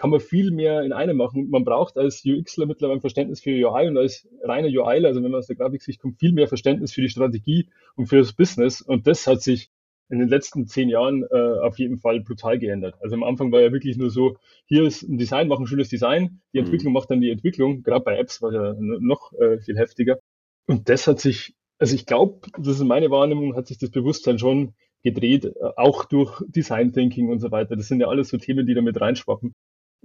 kann 0.00 0.08
man 0.08 0.20
viel 0.20 0.50
mehr 0.50 0.80
in 0.82 0.94
einem 0.94 1.18
machen. 1.18 1.50
Man 1.50 1.62
braucht 1.62 1.98
als 1.98 2.24
UXler 2.24 2.64
mittlerweile 2.64 2.96
ein 2.96 3.00
Verständnis 3.02 3.42
für 3.42 3.50
UI 3.50 3.86
und 3.86 3.98
als 3.98 4.26
reiner 4.42 4.68
UIler, 4.68 5.08
also 5.08 5.22
wenn 5.22 5.30
man 5.30 5.40
aus 5.40 5.46
der 5.46 5.56
Grafiksicht 5.56 6.00
kommt, 6.00 6.18
viel 6.18 6.32
mehr 6.32 6.48
Verständnis 6.48 6.94
für 6.94 7.02
die 7.02 7.10
Strategie 7.10 7.68
und 7.96 8.06
für 8.06 8.16
das 8.16 8.32
Business. 8.32 8.80
Und 8.80 9.06
das 9.06 9.26
hat 9.26 9.42
sich 9.42 9.70
in 10.08 10.18
den 10.18 10.28
letzten 10.28 10.66
zehn 10.66 10.88
Jahren 10.88 11.24
äh, 11.30 11.36
auf 11.36 11.78
jeden 11.78 11.98
Fall 11.98 12.20
brutal 12.20 12.58
geändert. 12.58 12.94
Also 13.02 13.14
am 13.14 13.22
Anfang 13.24 13.52
war 13.52 13.60
ja 13.60 13.72
wirklich 13.72 13.98
nur 13.98 14.08
so, 14.08 14.38
hier 14.64 14.84
ist 14.84 15.02
ein 15.02 15.18
Design, 15.18 15.48
mach 15.48 15.58
ein 15.58 15.66
schönes 15.66 15.90
Design, 15.90 16.40
die 16.54 16.60
mhm. 16.60 16.64
Entwicklung 16.64 16.94
macht 16.94 17.10
dann 17.10 17.20
die 17.20 17.30
Entwicklung, 17.30 17.82
gerade 17.82 18.02
bei 18.02 18.16
Apps 18.16 18.40
war 18.40 18.54
ja 18.54 18.74
noch 18.78 19.34
äh, 19.34 19.58
viel 19.58 19.76
heftiger. 19.76 20.18
Und 20.66 20.88
das 20.88 21.08
hat 21.08 21.20
sich, 21.20 21.54
also 21.78 21.94
ich 21.94 22.06
glaube, 22.06 22.48
das 22.56 22.76
ist 22.76 22.84
meine 22.84 23.10
Wahrnehmung, 23.10 23.54
hat 23.54 23.66
sich 23.66 23.76
das 23.76 23.90
Bewusstsein 23.90 24.38
schon 24.38 24.72
gedreht, 25.02 25.44
äh, 25.44 25.52
auch 25.76 26.06
durch 26.06 26.40
Design 26.48 26.94
Thinking 26.94 27.28
und 27.28 27.40
so 27.40 27.50
weiter. 27.50 27.76
Das 27.76 27.88
sind 27.88 28.00
ja 28.00 28.08
alles 28.08 28.30
so 28.30 28.38
Themen, 28.38 28.66
die 28.66 28.72
da 28.72 28.80
mit 28.80 28.98
reinschwappen 28.98 29.52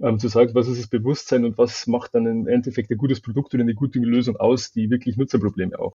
ähm, 0.00 0.18
zu 0.18 0.28
sagen, 0.28 0.54
was 0.54 0.68
ist 0.68 0.80
das 0.80 0.88
Bewusstsein 0.88 1.44
und 1.44 1.58
was 1.58 1.86
macht 1.86 2.14
dann 2.14 2.26
im 2.26 2.48
Endeffekt 2.48 2.90
ein 2.90 2.98
gutes 2.98 3.20
Produkt 3.20 3.54
oder 3.54 3.62
eine 3.62 3.74
gute 3.74 3.98
Lösung 3.98 4.36
aus, 4.36 4.72
die 4.72 4.90
wirklich 4.90 5.16
Nutzerprobleme 5.16 5.78
auch 5.78 5.92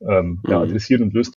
ähm, 0.00 0.40
mhm. 0.42 0.50
ja, 0.50 0.60
adressiert 0.60 1.00
und 1.00 1.12
löst. 1.14 1.34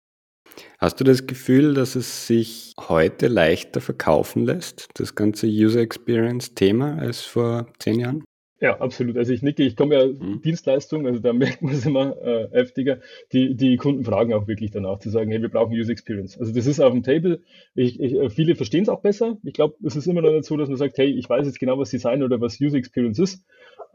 Hast 0.79 0.99
du 1.01 1.05
das 1.05 1.27
Gefühl, 1.27 1.75
dass 1.75 1.95
es 1.95 2.27
sich 2.27 2.73
heute 2.79 3.29
leichter 3.29 3.81
verkaufen 3.81 4.45
lässt, 4.45 4.89
das 4.95 5.15
ganze 5.15 5.47
User 5.47 5.81
Experience 5.81 6.55
Thema, 6.55 6.99
als 6.99 7.21
vor 7.21 7.69
zehn 7.79 8.01
Jahren? 8.01 8.25
Ja, 8.63 8.79
absolut. 8.79 9.17
Also 9.17 9.33
ich 9.33 9.41
nicke, 9.41 9.63
ich 9.63 9.75
komme 9.75 9.95
ja 9.95 10.07
mhm. 10.07 10.43
Dienstleistung, 10.43 11.07
also 11.07 11.19
da 11.19 11.33
merkt 11.33 11.63
man 11.63 11.73
es 11.73 11.87
immer 11.87 12.21
äh, 12.23 12.49
heftiger. 12.53 13.01
Die, 13.33 13.55
die 13.57 13.77
Kunden 13.79 14.05
fragen 14.05 14.35
auch 14.35 14.49
wirklich 14.49 14.71
danach 14.71 14.99
zu 14.99 15.09
sagen, 15.09 15.31
hey, 15.31 15.41
wir 15.41 15.49
brauchen 15.49 15.73
User 15.73 15.91
Experience. 15.91 16.39
Also 16.39 16.53
das 16.53 16.67
ist 16.67 16.79
auf 16.79 16.93
dem 16.93 17.03
Table. 17.03 17.41
Ich, 17.75 17.99
ich, 17.99 18.15
äh, 18.15 18.29
viele 18.29 18.57
verstehen 18.57 18.83
es 18.83 18.91
auch 18.91 19.01
besser. 19.01 19.39
Ich 19.45 19.55
glaube, 19.55 19.77
es 19.83 19.97
ist 19.97 20.07
immer 20.07 20.21
noch 20.21 20.33
nicht 20.33 20.45
so, 20.45 20.59
dass 20.59 20.69
man 20.69 20.77
sagt, 20.77 20.99
hey, 20.99 21.11
ich 21.11 21.29
weiß 21.29 21.47
jetzt 21.47 21.59
genau, 21.59 21.79
was 21.79 21.91
Design 21.91 22.23
oder 22.23 22.41
was 22.41 22.61
User 22.61 22.77
Experience 22.77 23.19
ist. 23.19 23.45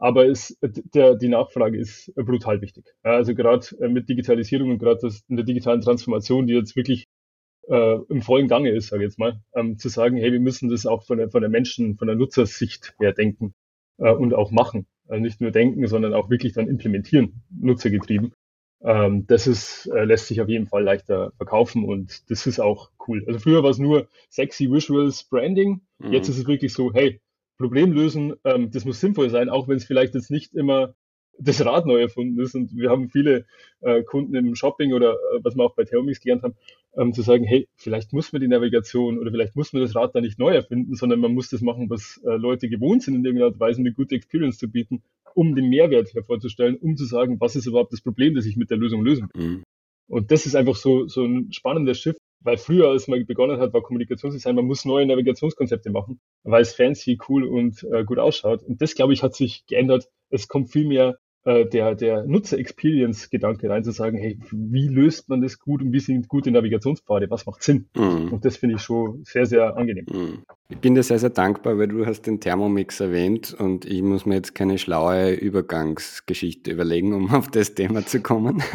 Aber 0.00 0.26
es, 0.26 0.58
der, 0.60 1.14
die 1.14 1.28
Nachfrage 1.28 1.78
ist 1.78 2.12
brutal 2.16 2.60
wichtig. 2.60 2.86
Ja, 3.04 3.12
also 3.12 3.34
gerade 3.34 3.66
äh, 3.80 3.88
mit 3.88 4.08
Digitalisierung 4.08 4.70
und 4.70 4.78
gerade 4.78 5.08
in 5.28 5.36
der 5.36 5.46
digitalen 5.46 5.80
Transformation, 5.80 6.48
die 6.48 6.54
jetzt 6.54 6.74
wirklich 6.74 7.06
äh, 7.68 7.98
im 8.08 8.20
vollen 8.20 8.48
Gange 8.48 8.70
ist, 8.70 8.88
sage 8.88 9.04
ich 9.04 9.10
jetzt 9.10 9.18
mal, 9.18 9.40
ähm, 9.54 9.78
zu 9.78 9.88
sagen, 9.88 10.16
hey, 10.16 10.32
wir 10.32 10.40
müssen 10.40 10.68
das 10.70 10.86
auch 10.86 11.04
von 11.04 11.18
der, 11.18 11.30
von 11.30 11.40
der 11.40 11.50
Menschen, 11.50 11.96
von 11.96 12.08
der 12.08 12.16
Nutzersicht 12.16 12.94
her 12.98 13.12
denken 13.12 13.54
äh, 13.98 14.12
und 14.12 14.34
auch 14.34 14.50
machen. 14.50 14.86
Also 15.08 15.22
nicht 15.22 15.40
nur 15.40 15.50
denken, 15.50 15.86
sondern 15.86 16.14
auch 16.14 16.30
wirklich 16.30 16.52
dann 16.52 16.68
implementieren, 16.68 17.42
nutzergetrieben. 17.50 18.32
Ähm, 18.82 19.26
das 19.26 19.46
ist, 19.46 19.86
äh, 19.86 20.04
lässt 20.04 20.26
sich 20.28 20.40
auf 20.40 20.48
jeden 20.48 20.66
Fall 20.66 20.82
leichter 20.82 21.32
verkaufen 21.36 21.84
und 21.84 22.30
das 22.30 22.46
ist 22.46 22.60
auch 22.60 22.90
cool. 23.08 23.24
Also 23.26 23.38
früher 23.38 23.62
war 23.62 23.70
es 23.70 23.78
nur 23.78 24.08
sexy 24.28 24.70
Visuals 24.70 25.24
Branding. 25.24 25.80
Mhm. 25.98 26.12
Jetzt 26.12 26.28
ist 26.28 26.38
es 26.38 26.46
wirklich 26.46 26.72
so, 26.72 26.92
hey, 26.92 27.20
Problem 27.58 27.92
lösen, 27.92 28.34
ähm, 28.44 28.70
das 28.70 28.84
muss 28.84 29.00
sinnvoll 29.00 29.30
sein, 29.30 29.48
auch 29.48 29.66
wenn 29.68 29.76
es 29.76 29.84
vielleicht 29.84 30.14
jetzt 30.14 30.30
nicht 30.30 30.54
immer 30.54 30.94
das 31.38 31.64
Rad 31.64 31.86
neu 31.86 32.00
erfunden 32.00 32.40
ist. 32.40 32.54
Und 32.54 32.74
wir 32.76 32.90
haben 32.90 33.08
viele 33.08 33.46
äh, 33.80 34.02
Kunden 34.02 34.34
im 34.34 34.54
Shopping 34.54 34.92
oder 34.92 35.12
äh, 35.12 35.40
was 35.42 35.56
wir 35.56 35.64
auch 35.64 35.74
bei 35.74 35.84
Theomix 35.84 36.20
gelernt 36.20 36.42
haben, 36.42 36.56
ähm, 36.96 37.12
zu 37.12 37.22
sagen, 37.22 37.44
hey, 37.44 37.68
vielleicht 37.76 38.12
muss 38.12 38.32
man 38.32 38.40
die 38.40 38.48
Navigation 38.48 39.18
oder 39.18 39.30
vielleicht 39.30 39.56
muss 39.56 39.72
man 39.72 39.82
das 39.82 39.94
Rad 39.94 40.14
da 40.14 40.20
nicht 40.20 40.38
neu 40.38 40.54
erfinden, 40.54 40.94
sondern 40.94 41.20
man 41.20 41.34
muss 41.34 41.50
das 41.50 41.60
machen, 41.60 41.90
was 41.90 42.20
äh, 42.24 42.36
Leute 42.36 42.68
gewohnt 42.68 43.02
sind, 43.02 43.14
in 43.14 43.24
irgendeiner 43.24 43.46
Art 43.46 43.54
und 43.54 43.60
Weise 43.60 43.80
eine 43.80 43.92
gute 43.92 44.14
Experience 44.14 44.58
zu 44.58 44.68
bieten, 44.68 45.02
um 45.34 45.54
den 45.54 45.68
Mehrwert 45.68 46.14
hervorzustellen, 46.14 46.76
um 46.76 46.96
zu 46.96 47.04
sagen, 47.04 47.38
was 47.40 47.56
ist 47.56 47.66
überhaupt 47.66 47.92
das 47.92 48.00
Problem, 48.00 48.34
das 48.34 48.46
ich 48.46 48.56
mit 48.56 48.70
der 48.70 48.78
Lösung 48.78 49.04
lösen 49.04 49.28
will. 49.34 49.48
Mhm. 49.48 49.62
Und 50.08 50.30
das 50.30 50.46
ist 50.46 50.54
einfach 50.54 50.76
so, 50.76 51.08
so 51.08 51.24
ein 51.24 51.52
spannender 51.52 51.94
Shift, 51.94 52.18
weil 52.40 52.58
früher, 52.58 52.88
als 52.88 53.08
man 53.08 53.26
begonnen 53.26 53.60
hat, 53.60 53.72
war 53.72 53.82
Kommunikationsdesign, 53.82 54.54
man 54.54 54.66
muss 54.66 54.84
neue 54.84 55.04
Navigationskonzepte 55.04 55.90
machen, 55.90 56.20
weil 56.44 56.62
es 56.62 56.74
fancy, 56.74 57.18
cool 57.28 57.44
und 57.44 57.82
äh, 57.92 58.04
gut 58.04 58.18
ausschaut. 58.18 58.62
Und 58.62 58.80
das, 58.80 58.94
glaube 58.94 59.12
ich, 59.12 59.22
hat 59.22 59.34
sich 59.34 59.66
geändert. 59.66 60.08
Es 60.30 60.46
kommt 60.46 60.70
viel 60.70 60.86
mehr 60.86 61.18
der, 61.46 61.94
der 61.94 62.24
Nutzer-Experience-Gedanke 62.24 63.70
rein, 63.70 63.84
zu 63.84 63.92
sagen, 63.92 64.18
hey, 64.18 64.38
wie 64.50 64.88
löst 64.88 65.28
man 65.28 65.40
das 65.40 65.58
gut 65.58 65.80
und 65.80 65.92
wie 65.92 66.00
sind 66.00 66.28
gute 66.28 66.50
Navigationspfade, 66.50 67.30
was 67.30 67.46
macht 67.46 67.62
Sinn? 67.62 67.88
Mhm. 67.96 68.32
Und 68.32 68.44
das 68.44 68.56
finde 68.56 68.74
ich 68.76 68.82
schon 68.82 69.22
sehr, 69.24 69.46
sehr 69.46 69.76
angenehm. 69.76 70.06
Mhm. 70.12 70.42
Ich 70.68 70.78
bin 70.78 70.96
dir 70.96 71.04
sehr, 71.04 71.20
sehr 71.20 71.30
dankbar, 71.30 71.78
weil 71.78 71.88
du 71.88 72.04
hast 72.04 72.22
den 72.22 72.40
Thermomix 72.40 72.98
erwähnt 72.98 73.54
und 73.56 73.84
ich 73.84 74.02
muss 74.02 74.26
mir 74.26 74.34
jetzt 74.34 74.54
keine 74.54 74.76
schlaue 74.76 75.34
Übergangsgeschichte 75.34 76.72
überlegen, 76.72 77.14
um 77.14 77.30
auf 77.34 77.48
das 77.48 77.74
Thema 77.74 78.04
zu 78.04 78.20
kommen. 78.20 78.62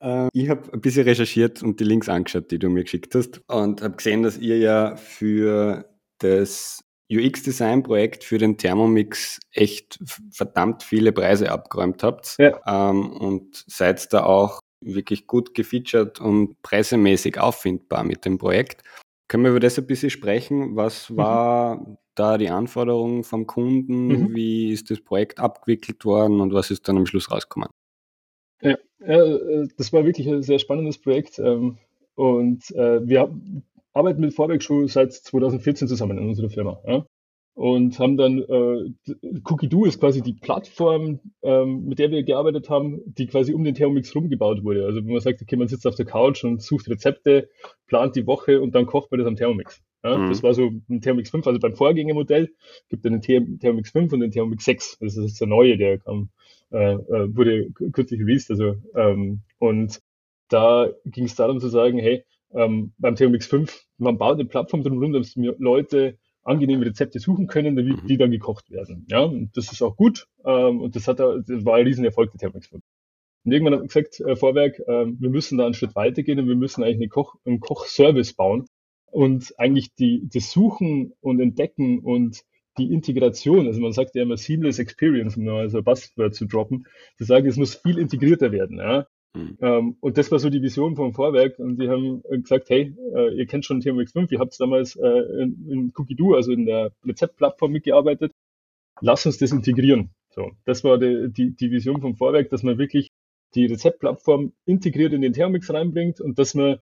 Äh, 0.00 0.28
ich 0.32 0.48
habe 0.48 0.72
ein 0.72 0.80
bisschen 0.80 1.02
recherchiert 1.02 1.60
und 1.60 1.80
die 1.80 1.84
Links 1.84 2.08
angeschaut, 2.08 2.52
die 2.52 2.60
du 2.60 2.68
mir 2.68 2.84
geschickt 2.84 3.16
hast 3.16 3.40
und 3.48 3.82
habe 3.82 3.96
gesehen, 3.96 4.22
dass 4.22 4.38
ihr 4.38 4.56
ja 4.56 4.94
für 4.94 5.86
das 6.18 6.84
UX-Design-Projekt 7.10 8.24
für 8.24 8.38
den 8.38 8.58
Thermomix 8.58 9.40
echt 9.52 9.98
verdammt 10.30 10.82
viele 10.82 11.12
Preise 11.12 11.50
abgeräumt 11.50 12.02
habt 12.02 12.36
ja. 12.38 12.60
ähm, 12.66 13.10
und 13.12 13.64
seid 13.66 14.12
da 14.12 14.24
auch 14.24 14.60
wirklich 14.80 15.26
gut 15.26 15.54
gefeatured 15.54 16.20
und 16.20 16.60
preisemäßig 16.62 17.40
auffindbar 17.40 18.04
mit 18.04 18.24
dem 18.24 18.38
Projekt. 18.38 18.82
Können 19.28 19.44
wir 19.44 19.50
über 19.50 19.60
das 19.60 19.78
ein 19.78 19.86
bisschen 19.86 20.10
sprechen? 20.10 20.76
Was 20.76 21.10
mhm. 21.10 21.16
war 21.16 21.76
mhm. 21.76 21.98
da 22.14 22.38
die 22.38 22.50
Anforderung 22.50 23.24
vom 23.24 23.46
Kunden? 23.46 24.06
Mhm. 24.08 24.34
Wie 24.34 24.72
ist 24.72 24.90
das 24.90 25.00
Projekt 25.00 25.38
abgewickelt 25.38 26.04
worden 26.04 26.40
und 26.40 26.52
was 26.52 26.70
ist 26.70 26.88
dann 26.88 26.96
am 26.96 27.06
Schluss 27.06 27.30
rausgekommen? 27.30 27.68
Ja, 28.62 28.76
ja 29.00 29.66
das 29.76 29.92
war 29.92 30.04
wirklich 30.04 30.28
ein 30.28 30.42
sehr 30.42 30.58
spannendes 30.58 30.98
Projekt. 30.98 31.38
Ähm, 31.38 31.78
und 32.14 32.70
äh, 32.72 33.06
wir 33.06 33.30
arbeiten 33.98 34.20
mit 34.20 34.34
Vorwerk 34.34 34.62
schon 34.62 34.86
seit 34.86 35.12
2014 35.12 35.88
zusammen 35.88 36.18
in 36.18 36.28
unserer 36.28 36.48
Firma. 36.48 36.80
Ja? 36.86 37.04
Und 37.54 37.98
haben 37.98 38.16
dann, 38.16 38.38
äh, 38.38 38.92
Cookie-Do 39.44 39.84
ist 39.84 39.98
quasi 39.98 40.22
die 40.22 40.34
Plattform, 40.34 41.18
ähm, 41.42 41.86
mit 41.86 41.98
der 41.98 42.12
wir 42.12 42.22
gearbeitet 42.22 42.70
haben, 42.70 43.00
die 43.04 43.26
quasi 43.26 43.52
um 43.52 43.64
den 43.64 43.74
Thermomix 43.74 44.14
rumgebaut 44.14 44.62
wurde. 44.62 44.86
Also 44.86 45.00
wenn 45.00 45.12
man 45.12 45.20
sagt, 45.20 45.42
okay, 45.42 45.56
man 45.56 45.66
sitzt 45.66 45.84
auf 45.84 45.96
der 45.96 46.06
Couch 46.06 46.44
und 46.44 46.62
sucht 46.62 46.88
Rezepte, 46.88 47.48
plant 47.88 48.14
die 48.14 48.28
Woche 48.28 48.60
und 48.60 48.76
dann 48.76 48.86
kocht 48.86 49.10
man 49.10 49.18
das 49.18 49.26
am 49.26 49.34
Thermomix. 49.34 49.82
Ja, 50.04 50.16
mhm. 50.16 50.28
Das 50.28 50.44
war 50.44 50.54
so 50.54 50.70
ein 50.88 51.00
Thermomix 51.00 51.30
5, 51.30 51.48
also 51.48 51.58
beim 51.58 51.74
Vorgängermodell 51.74 52.54
gibt 52.88 53.04
es 53.04 53.10
einen 53.10 53.20
Thermomix 53.20 53.90
5 53.90 54.12
und 54.12 54.20
den 54.20 54.30
Thermomix 54.30 54.64
6. 54.64 54.98
Das 55.00 55.16
ist 55.16 55.40
der 55.40 55.48
neue, 55.48 55.76
der 55.76 55.98
kam, 55.98 56.28
äh, 56.70 56.92
äh, 56.92 57.36
wurde 57.36 57.70
kürzlich 57.92 58.20
released. 58.20 58.52
Also, 58.52 58.76
ähm, 58.94 59.40
und 59.58 60.00
da 60.48 60.88
ging 61.04 61.24
es 61.24 61.34
darum 61.34 61.58
zu 61.58 61.68
sagen, 61.68 61.98
hey, 61.98 62.24
ähm, 62.52 62.92
beim 62.98 63.16
Thermomix 63.16 63.46
5, 63.46 63.84
man 63.98 64.18
baut 64.18 64.34
eine 64.34 64.44
Plattform 64.44 64.82
drumherum, 64.82 65.12
dass 65.12 65.34
Leute 65.36 66.18
angenehme 66.42 66.86
Rezepte 66.86 67.18
suchen 67.18 67.46
können, 67.46 67.76
die, 67.76 67.82
mhm. 67.82 68.06
die 68.06 68.16
dann 68.16 68.30
gekocht 68.30 68.70
werden. 68.70 69.06
Ja, 69.08 69.20
und 69.20 69.56
das 69.56 69.70
ist 69.72 69.82
auch 69.82 69.96
gut. 69.96 70.26
Ähm, 70.44 70.80
und 70.80 70.96
das 70.96 71.06
hat 71.08 71.20
das 71.20 71.44
war 71.46 71.76
ein 71.76 71.86
Riesenerfolg 71.86 72.30
der 72.32 72.38
Thermomix 72.38 72.68
5. 72.68 72.82
Und 73.44 73.52
irgendwann 73.52 73.74
hat 73.74 73.80
man 73.80 73.88
gesagt, 73.88 74.20
äh, 74.20 74.36
Vorwerk, 74.36 74.78
äh, 74.80 75.06
wir 75.06 75.30
müssen 75.30 75.58
da 75.58 75.64
einen 75.64 75.74
Schritt 75.74 75.94
weitergehen 75.94 76.40
und 76.40 76.48
wir 76.48 76.56
müssen 76.56 76.82
eigentlich 76.82 76.96
eine 76.96 77.08
Koch, 77.08 77.36
einen 77.44 77.60
Kochservice 77.60 78.34
bauen 78.34 78.66
und 79.06 79.54
eigentlich 79.58 79.94
die, 79.94 80.28
das 80.32 80.50
Suchen 80.50 81.12
und 81.20 81.40
Entdecken 81.40 82.00
und 82.00 82.42
die 82.78 82.92
Integration, 82.92 83.66
also 83.66 83.80
man 83.80 83.92
sagt 83.92 84.14
ja 84.14 84.22
immer 84.22 84.36
Seamless 84.36 84.78
Experience, 84.78 85.36
um 85.36 85.44
mal 85.44 85.68
so 85.68 85.78
ein 85.78 85.84
Buzzword 85.84 86.34
zu 86.34 86.46
droppen, 86.46 86.86
zu 87.16 87.24
sagen, 87.24 87.46
es 87.46 87.56
muss 87.56 87.74
viel 87.74 87.98
integrierter 87.98 88.52
werden. 88.52 88.78
Ja? 88.78 89.06
Mhm. 89.34 89.58
Ähm, 89.60 89.96
und 90.00 90.18
das 90.18 90.30
war 90.30 90.38
so 90.38 90.50
die 90.50 90.62
Vision 90.62 90.96
vom 90.96 91.12
Vorwerk 91.12 91.58
und 91.58 91.80
die 91.80 91.88
haben 91.88 92.22
gesagt, 92.22 92.70
hey, 92.70 92.94
äh, 93.14 93.34
ihr 93.34 93.46
kennt 93.46 93.64
schon 93.64 93.80
TMX 93.80 94.12
5, 94.12 94.32
ihr 94.32 94.38
habt 94.38 94.58
damals 94.60 94.96
äh, 94.96 95.06
in, 95.06 95.68
in 95.68 95.92
Cookie-Doo, 95.94 96.34
also 96.34 96.52
in 96.52 96.66
der 96.66 96.92
Rezeptplattform 97.04 97.72
mitgearbeitet, 97.72 98.32
lass 99.00 99.26
uns 99.26 99.38
das 99.38 99.52
integrieren. 99.52 100.10
So, 100.30 100.50
das 100.64 100.84
war 100.84 100.98
die, 100.98 101.30
die, 101.30 101.54
die 101.54 101.70
Vision 101.70 102.00
vom 102.00 102.16
Vorwerk, 102.16 102.50
dass 102.50 102.62
man 102.62 102.78
wirklich 102.78 103.10
die 103.54 103.66
Rezeptplattform 103.66 104.52
integriert 104.66 105.12
in 105.12 105.22
den 105.22 105.32
Thermix 105.32 105.72
reinbringt 105.72 106.20
und 106.20 106.38
dass 106.38 106.54
man 106.54 106.78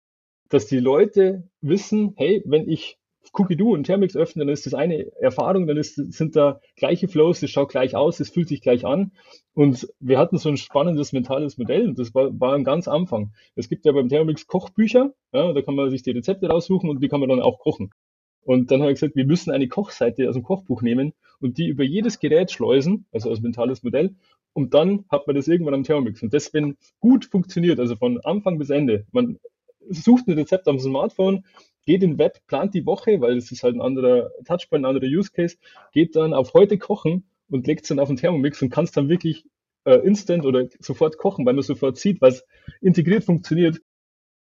dass 0.50 0.66
die 0.66 0.80
Leute 0.80 1.49
wissen, 1.61 2.12
hey, 2.16 2.42
wenn 2.44 2.68
ich 2.68 2.99
Cookie-Doo 3.33 3.75
und 3.75 3.85
Thermix 3.85 4.17
öffne, 4.17 4.45
dann 4.45 4.53
ist 4.53 4.67
das 4.67 4.75
eine 4.75 5.07
Erfahrung, 5.21 5.67
dann 5.67 5.77
ist, 5.77 5.95
sind 5.95 6.37
da 6.37 6.61
gleiche 6.77 7.09
Flows, 7.09 7.41
das 7.41 7.50
schaut 7.50 7.71
gleich 7.71 7.95
aus, 7.95 8.19
es 8.21 8.31
fühlt 8.31 8.49
sich 8.49 8.61
gleich 8.61 8.85
an. 8.85 9.12
Und 9.55 9.89
wir 10.00 10.19
hatten 10.19 10.39
so 10.39 10.49
ein 10.49 10.57
spannendes 10.57 11.12
mentales 11.12 11.59
Modell 11.59 11.89
und 11.89 11.99
das 11.99 12.15
war, 12.15 12.39
war 12.41 12.61
ganz 12.62 12.89
Anfang. 12.89 13.33
Es 13.55 13.69
gibt 13.69 13.85
ja 13.85 13.93
beim 13.93 14.09
Thermix 14.09 14.47
Kochbücher, 14.47 15.12
ja, 15.33 15.53
da 15.53 15.62
kann 15.62 15.75
man 15.75 15.91
sich 15.91 16.03
die 16.03 16.12
Rezepte 16.12 16.49
raussuchen 16.49 16.89
und 16.89 17.03
die 17.03 17.09
kann 17.09 17.21
man 17.21 17.29
dann 17.29 17.41
auch 17.41 17.59
kochen. 17.59 17.91
Und 18.43 18.71
dann 18.71 18.81
habe 18.81 18.91
ich 18.91 19.00
gesagt, 19.00 19.17
wir 19.17 19.27
müssen 19.27 19.50
eine 19.50 19.69
Kochseite 19.69 20.29
aus 20.29 20.35
dem 20.35 20.43
Kochbuch 20.43 20.83
nehmen 20.83 21.12
und 21.41 21.59
die 21.59 21.69
über 21.69 21.85
jedes 21.85 22.19
Gerät 22.21 22.50
schleusen, 22.50 23.07
also 23.12 23.31
als 23.31 23.41
mentales 23.41 23.83
Modell. 23.83 24.17
Und 24.53 24.75
dann 24.75 25.05
hat 25.11 25.27
man 25.27 25.37
das 25.37 25.47
irgendwann 25.47 25.75
am 25.75 25.85
Thermix. 25.85 26.23
Und 26.23 26.33
das, 26.35 26.53
wenn 26.55 26.77
gut 26.99 27.27
funktioniert, 27.27 27.79
also 27.79 27.97
von 27.97 28.19
Anfang 28.21 28.59
bis 28.59 28.71
Ende, 28.71 29.07
man 29.12 29.39
sucht 29.89 30.27
ein 30.27 30.35
Rezept 30.35 30.69
am 30.69 30.79
Smartphone, 30.79 31.45
geht 31.87 32.03
in 32.03 32.19
Web, 32.19 32.39
plant 32.47 32.75
die 32.75 32.87
Woche, 32.87 33.21
weil 33.21 33.37
es 33.37 33.51
ist 33.53 33.63
halt 33.63 33.75
ein 33.75 33.81
anderer 33.81 34.31
Touchpoint, 34.45 34.85
ein 34.85 34.89
anderer 34.89 35.07
Use 35.07 35.31
Case, 35.33 35.57
geht 35.93 36.17
dann 36.17 36.35
auf 36.35 36.55
heute 36.55 36.79
kochen 36.79 37.25
und 37.49 37.67
legt 37.67 37.83
es 37.83 37.89
dann 37.89 37.99
auf 37.99 38.09
den 38.09 38.17
Thermomix 38.17 38.63
und 38.63 38.71
kann 38.71 38.85
es 38.85 38.93
dann 38.93 39.09
wirklich 39.09 39.45
äh, 39.85 39.97
instant 39.97 40.45
oder 40.45 40.69
sofort 40.79 41.19
kochen, 41.19 41.47
weil 41.47 41.55
man 41.55 41.63
sofort 41.63 41.97
sieht, 41.97 42.21
was 42.21 42.45
integriert 42.81 43.25
funktioniert. 43.25 43.81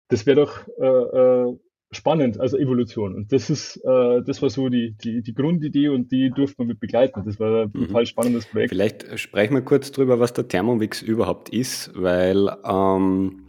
Das 0.09 0.25
wäre 0.25 0.41
doch 0.41 0.67
äh, 0.79 0.85
äh, 0.85 1.57
spannend, 1.91 2.39
also 2.39 2.57
Evolution. 2.57 3.15
Und 3.15 3.31
das 3.31 3.49
ist, 3.49 3.77
äh, 3.77 4.21
das 4.23 4.41
war 4.41 4.49
so 4.49 4.69
die, 4.69 4.91
die, 4.91 5.21
die 5.21 5.33
Grundidee 5.33 5.89
und 5.89 6.11
die 6.11 6.29
durfte 6.29 6.55
man 6.59 6.67
mit 6.67 6.79
begleiten. 6.79 7.23
Das 7.25 7.39
war 7.39 7.63
ein 7.63 7.71
mhm. 7.73 7.87
total 7.87 8.05
spannendes 8.05 8.45
Projekt. 8.45 8.69
Vielleicht 8.69 9.19
sprechen 9.19 9.53
wir 9.55 9.61
kurz 9.61 9.91
drüber, 9.91 10.19
was 10.19 10.33
der 10.33 10.47
Thermomix 10.47 11.01
überhaupt 11.01 11.49
ist, 11.49 11.91
weil 11.95 12.49
ähm, 12.63 13.42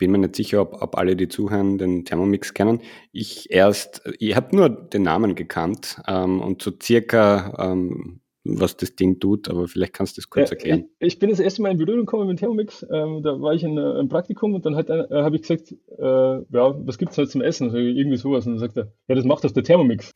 bin 0.00 0.10
mir 0.10 0.18
nicht 0.18 0.34
sicher, 0.34 0.62
ob, 0.62 0.82
ob 0.82 0.98
alle, 0.98 1.14
die 1.14 1.28
zuhören, 1.28 1.78
den 1.78 2.04
Thermomix 2.04 2.54
kennen. 2.54 2.80
Ich 3.12 3.50
erst, 3.52 4.02
ich 4.18 4.34
habe 4.34 4.56
nur 4.56 4.68
den 4.68 5.02
Namen 5.02 5.36
gekannt 5.36 6.00
ähm, 6.08 6.40
und 6.40 6.62
so 6.62 6.72
circa, 6.82 7.70
ähm, 7.70 8.20
was 8.42 8.76
das 8.78 8.96
Ding 8.96 9.20
tut, 9.20 9.50
aber 9.50 9.68
vielleicht 9.68 9.92
kannst 9.92 10.16
du 10.16 10.22
das 10.22 10.30
kurz 10.30 10.50
erklären. 10.50 10.88
Ich, 10.98 11.14
ich, 11.14 11.18
bin 11.18 11.28
das 11.28 11.38
erste 11.38 11.60
Mal 11.60 11.70
in 11.70 11.76
Berührung 11.76 12.06
gekommen 12.06 12.26
mit 12.26 12.38
Thermomix. 12.38 12.84
Ähm, 12.90 13.22
da 13.22 13.38
war 13.40 13.52
ich 13.52 13.62
in 13.62 13.78
einem 13.78 14.08
Praktikum 14.08 14.54
und 14.54 14.64
dann 14.64 14.74
äh, 14.74 15.06
habe 15.10 15.36
ich 15.36 15.42
gesagt, 15.42 15.72
äh, 15.98 16.02
ja, 16.02 16.86
was 16.86 16.96
gibt 16.96 17.12
es 17.12 17.18
heute 17.18 17.28
zum 17.28 17.42
Essen? 17.42 17.66
Also 17.66 17.76
irgendwie 17.76 18.16
sowas. 18.16 18.46
Und 18.46 18.54
dann 18.54 18.60
sagt 18.60 18.78
er, 18.78 18.92
ja, 19.06 19.14
das 19.14 19.26
macht 19.26 19.44
das 19.44 19.52
der 19.52 19.62
Thermomix. 19.62 20.12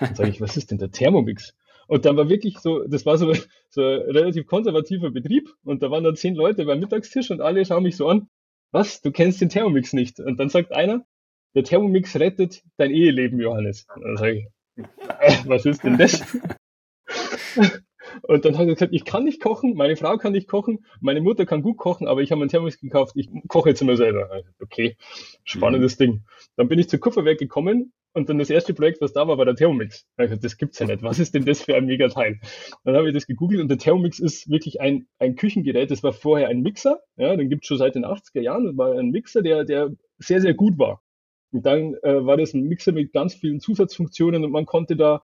Dann 0.00 0.14
sage 0.16 0.30
ich, 0.30 0.40
was 0.40 0.56
ist 0.56 0.72
denn 0.72 0.78
der 0.78 0.90
Thermomix? 0.90 1.54
Und 1.86 2.04
dann 2.04 2.16
war 2.16 2.28
wirklich 2.28 2.58
so, 2.58 2.84
das 2.84 3.06
war 3.06 3.16
so, 3.16 3.32
so 3.68 3.82
ein 3.82 4.00
relativ 4.10 4.46
konservativer 4.48 5.10
Betrieb 5.10 5.48
und 5.62 5.82
da 5.82 5.90
waren 5.90 6.02
dann 6.02 6.16
zehn 6.16 6.34
Leute 6.34 6.64
beim 6.64 6.80
Mittagstisch 6.80 7.30
und 7.30 7.40
alle 7.40 7.64
schauen 7.64 7.84
mich 7.84 7.96
so 7.96 8.08
an 8.08 8.28
was, 8.72 9.00
du 9.00 9.10
kennst 9.10 9.40
den 9.40 9.48
Thermomix 9.48 9.92
nicht? 9.92 10.20
Und 10.20 10.38
dann 10.38 10.48
sagt 10.48 10.72
einer, 10.72 11.04
der 11.54 11.64
Thermomix 11.64 12.18
rettet 12.18 12.62
dein 12.76 12.90
Eheleben, 12.90 13.40
Johannes. 13.40 13.86
Und 13.94 14.02
dann 14.02 14.16
sage 14.16 14.38
ich, 14.38 14.84
äh, 15.20 15.36
was 15.46 15.66
ist 15.66 15.84
denn 15.84 15.98
das? 15.98 16.22
Und 18.22 18.44
dann 18.44 18.58
hat 18.58 18.66
er 18.66 18.74
gesagt, 18.74 18.92
ich 18.92 19.04
kann 19.04 19.24
nicht 19.24 19.40
kochen, 19.40 19.74
meine 19.74 19.96
Frau 19.96 20.16
kann 20.16 20.32
nicht 20.32 20.48
kochen, 20.48 20.84
meine 21.00 21.20
Mutter 21.20 21.46
kann 21.46 21.62
gut 21.62 21.76
kochen, 21.76 22.08
aber 22.08 22.22
ich 22.22 22.32
habe 22.32 22.40
einen 22.40 22.48
Thermomix 22.48 22.80
gekauft, 22.80 23.12
ich 23.14 23.28
koche 23.48 23.70
jetzt 23.70 23.82
immer 23.82 23.96
selber. 23.96 24.42
Okay, 24.60 24.96
spannendes 25.44 25.98
mhm. 25.98 26.04
Ding. 26.04 26.24
Dann 26.56 26.68
bin 26.68 26.78
ich 26.78 26.88
zu 26.88 26.98
Kupferwerk 26.98 27.38
gekommen 27.38 27.92
und 28.12 28.28
dann 28.28 28.38
das 28.38 28.50
erste 28.50 28.74
Projekt, 28.74 29.00
was 29.00 29.12
da 29.12 29.26
war, 29.28 29.38
war 29.38 29.44
der 29.44 29.54
Thermomix. 29.54 30.06
Also, 30.16 30.36
das 30.36 30.56
gibt's 30.56 30.78
ja 30.78 30.86
nicht. 30.86 31.02
Was 31.02 31.18
ist 31.18 31.34
denn 31.34 31.44
das 31.44 31.62
für 31.62 31.76
ein 31.76 31.86
Megateil? 31.86 32.40
Dann 32.84 32.96
habe 32.96 33.08
ich 33.08 33.14
das 33.14 33.26
gegoogelt 33.26 33.60
und 33.60 33.68
der 33.68 33.78
Thermomix 33.78 34.18
ist 34.18 34.50
wirklich 34.50 34.80
ein, 34.80 35.06
ein 35.18 35.36
Küchengerät. 35.36 35.90
Das 35.90 36.02
war 36.02 36.12
vorher 36.12 36.48
ein 36.48 36.60
Mixer. 36.60 37.00
Ja, 37.16 37.36
den 37.36 37.48
gibt's 37.48 37.68
schon 37.68 37.78
seit 37.78 37.94
den 37.94 38.04
80er 38.04 38.40
Jahren. 38.40 38.64
Das 38.64 38.76
war 38.76 38.98
ein 38.98 39.10
Mixer, 39.10 39.42
der, 39.42 39.64
der 39.64 39.90
sehr, 40.18 40.40
sehr 40.40 40.54
gut 40.54 40.78
war. 40.78 41.02
Und 41.52 41.66
dann 41.66 41.94
äh, 42.02 42.24
war 42.24 42.36
das 42.36 42.54
ein 42.54 42.64
Mixer 42.64 42.92
mit 42.92 43.12
ganz 43.12 43.34
vielen 43.34 43.60
Zusatzfunktionen 43.60 44.44
und 44.44 44.50
man 44.50 44.66
konnte 44.66 44.96
da 44.96 45.22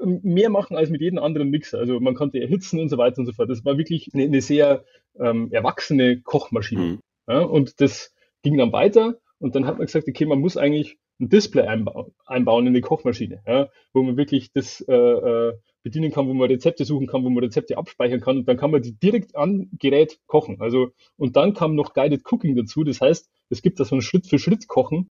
mehr 0.00 0.50
machen 0.50 0.76
als 0.76 0.90
mit 0.90 1.00
jedem 1.00 1.18
anderen 1.18 1.50
Mixer. 1.50 1.78
Also 1.78 2.00
man 2.00 2.14
konnte 2.14 2.40
erhitzen 2.40 2.80
und 2.80 2.88
so 2.88 2.98
weiter 2.98 3.18
und 3.18 3.26
so 3.26 3.32
fort. 3.32 3.50
Das 3.50 3.64
war 3.64 3.76
wirklich 3.76 4.10
eine, 4.14 4.24
eine 4.24 4.40
sehr 4.40 4.84
ähm, 5.18 5.50
erwachsene 5.52 6.20
Kochmaschine. 6.20 6.82
Mhm. 6.82 7.00
Ja, 7.28 7.40
und 7.40 7.80
das 7.80 8.14
ging 8.42 8.56
dann 8.56 8.72
weiter 8.72 9.18
und 9.38 9.54
dann 9.54 9.66
hat 9.66 9.78
man 9.78 9.86
gesagt, 9.86 10.08
okay, 10.08 10.26
man 10.26 10.40
muss 10.40 10.56
eigentlich 10.56 10.96
ein 11.20 11.28
Display 11.28 11.66
einbauen, 11.66 12.14
einbauen 12.26 12.66
in 12.66 12.74
die 12.74 12.80
Kochmaschine, 12.80 13.42
ja, 13.46 13.68
wo 13.92 14.02
man 14.02 14.16
wirklich 14.16 14.52
das 14.52 14.80
äh, 14.88 14.94
äh, 14.94 15.52
bedienen 15.82 16.12
kann, 16.12 16.28
wo 16.28 16.34
man 16.34 16.48
Rezepte 16.48 16.84
suchen 16.84 17.06
kann, 17.06 17.24
wo 17.24 17.30
man 17.30 17.42
Rezepte 17.42 17.76
abspeichern 17.76 18.20
kann 18.20 18.38
und 18.38 18.48
dann 18.48 18.56
kann 18.56 18.70
man 18.70 18.82
die 18.82 18.92
direkt 18.92 19.34
an 19.36 19.68
Gerät 19.78 20.18
kochen. 20.26 20.60
Also 20.60 20.92
und 21.16 21.36
dann 21.36 21.54
kam 21.54 21.74
noch 21.74 21.94
Guided 21.94 22.22
Cooking 22.30 22.54
dazu. 22.56 22.84
Das 22.84 23.00
heißt, 23.00 23.28
es 23.50 23.62
gibt 23.62 23.80
da 23.80 23.84
so 23.84 23.96
ein 23.96 24.02
Schritt 24.02 24.26
für 24.26 24.38
Schritt 24.38 24.68
Kochen, 24.68 25.08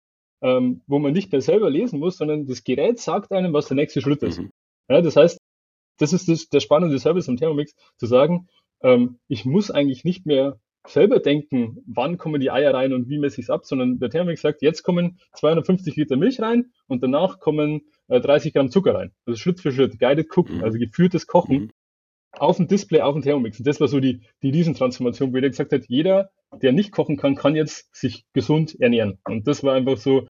ähm, 0.43 0.83
wo 0.87 0.99
man 0.99 1.13
nicht 1.13 1.31
mehr 1.31 1.41
selber 1.41 1.71
lesen 1.71 2.01
muss, 2.01 2.17
sondern 2.17 2.47
das 2.47 2.65
Gerät 2.65 2.99
sagt 2.99 3.33
einem, 3.33 3.53
was 3.53 3.69
der 3.69 3.77
nächste 3.77 4.01
Schritt 4.01 4.23
ist. 4.23 4.41
Mhm. 4.41 4.51
Ja, 4.89 5.01
das 5.01 5.17
heißt, 5.17 5.39
das 5.99 6.13
ist 6.13 6.29
das, 6.29 6.49
der 6.49 6.61
spannende 6.61 6.99
Service 6.99 7.29
am 7.29 7.37
Thermomix, 7.37 7.75
zu 7.97 8.07
sagen, 8.07 8.49
ähm, 8.83 9.19
ich 9.29 9.45
muss 9.45 9.71
eigentlich 9.71 10.05
nicht 10.05 10.27
mehr 10.27 10.59
selber 10.87 11.21
denken, 11.21 11.83
wann 11.87 12.19
kommen 12.19 12.41
die 12.41 12.51
Eier 12.51 12.75
rein 12.75 12.93
und 12.93 13.09
wie 13.09 13.19
messe 13.19 13.41
ich 13.41 13.47
es 13.47 13.51
ab, 13.51 13.65
sondern 13.65 13.99
der 13.99 14.11
Thermomix 14.11 14.43
sagt, 14.43 14.63
jetzt 14.63 14.83
kommen 14.83 15.19
250 15.35 15.97
Liter 15.97 16.17
Milch 16.17 16.41
rein 16.41 16.73
und 16.89 17.03
danach 17.03 17.39
kommen 17.39 17.83
äh, 18.09 18.21
30 18.21 18.53
Gramm 18.53 18.71
Zucker 18.71 18.95
rein. 18.95 19.13
Also 19.27 19.39
Schritt 19.39 19.61
für 19.61 19.73
Schritt, 19.73 19.99
guided 19.99 20.29
Cooking, 20.37 20.59
mhm. 20.59 20.65
also 20.65 20.79
geführtes 20.79 21.27
Kochen 21.27 21.57
mhm. 21.57 21.71
auf 22.33 22.57
dem 22.57 22.69
Display, 22.69 23.01
auf 23.01 23.15
dem 23.15 23.23
Thermomix. 23.23 23.59
Und 23.59 23.67
das 23.67 23.81
war 23.81 23.89
so 23.89 24.01
die, 24.01 24.23
die 24.43 24.51
Riesentransformation, 24.51 25.33
wo 25.33 25.37
jeder 25.37 25.51
gesagt 25.51 25.73
hat, 25.73 25.85
jeder, 25.87 26.31
der 26.61 26.73
nicht 26.73 26.91
kochen 26.93 27.17
kann, 27.17 27.37
kann 27.37 27.55
jetzt 27.55 27.95
sich 27.95 28.25
gesund 28.33 28.79
ernähren. 28.81 29.19
Und 29.25 29.47
das 29.47 29.63
war 29.63 29.75
einfach 29.75 29.99
so, 29.99 30.27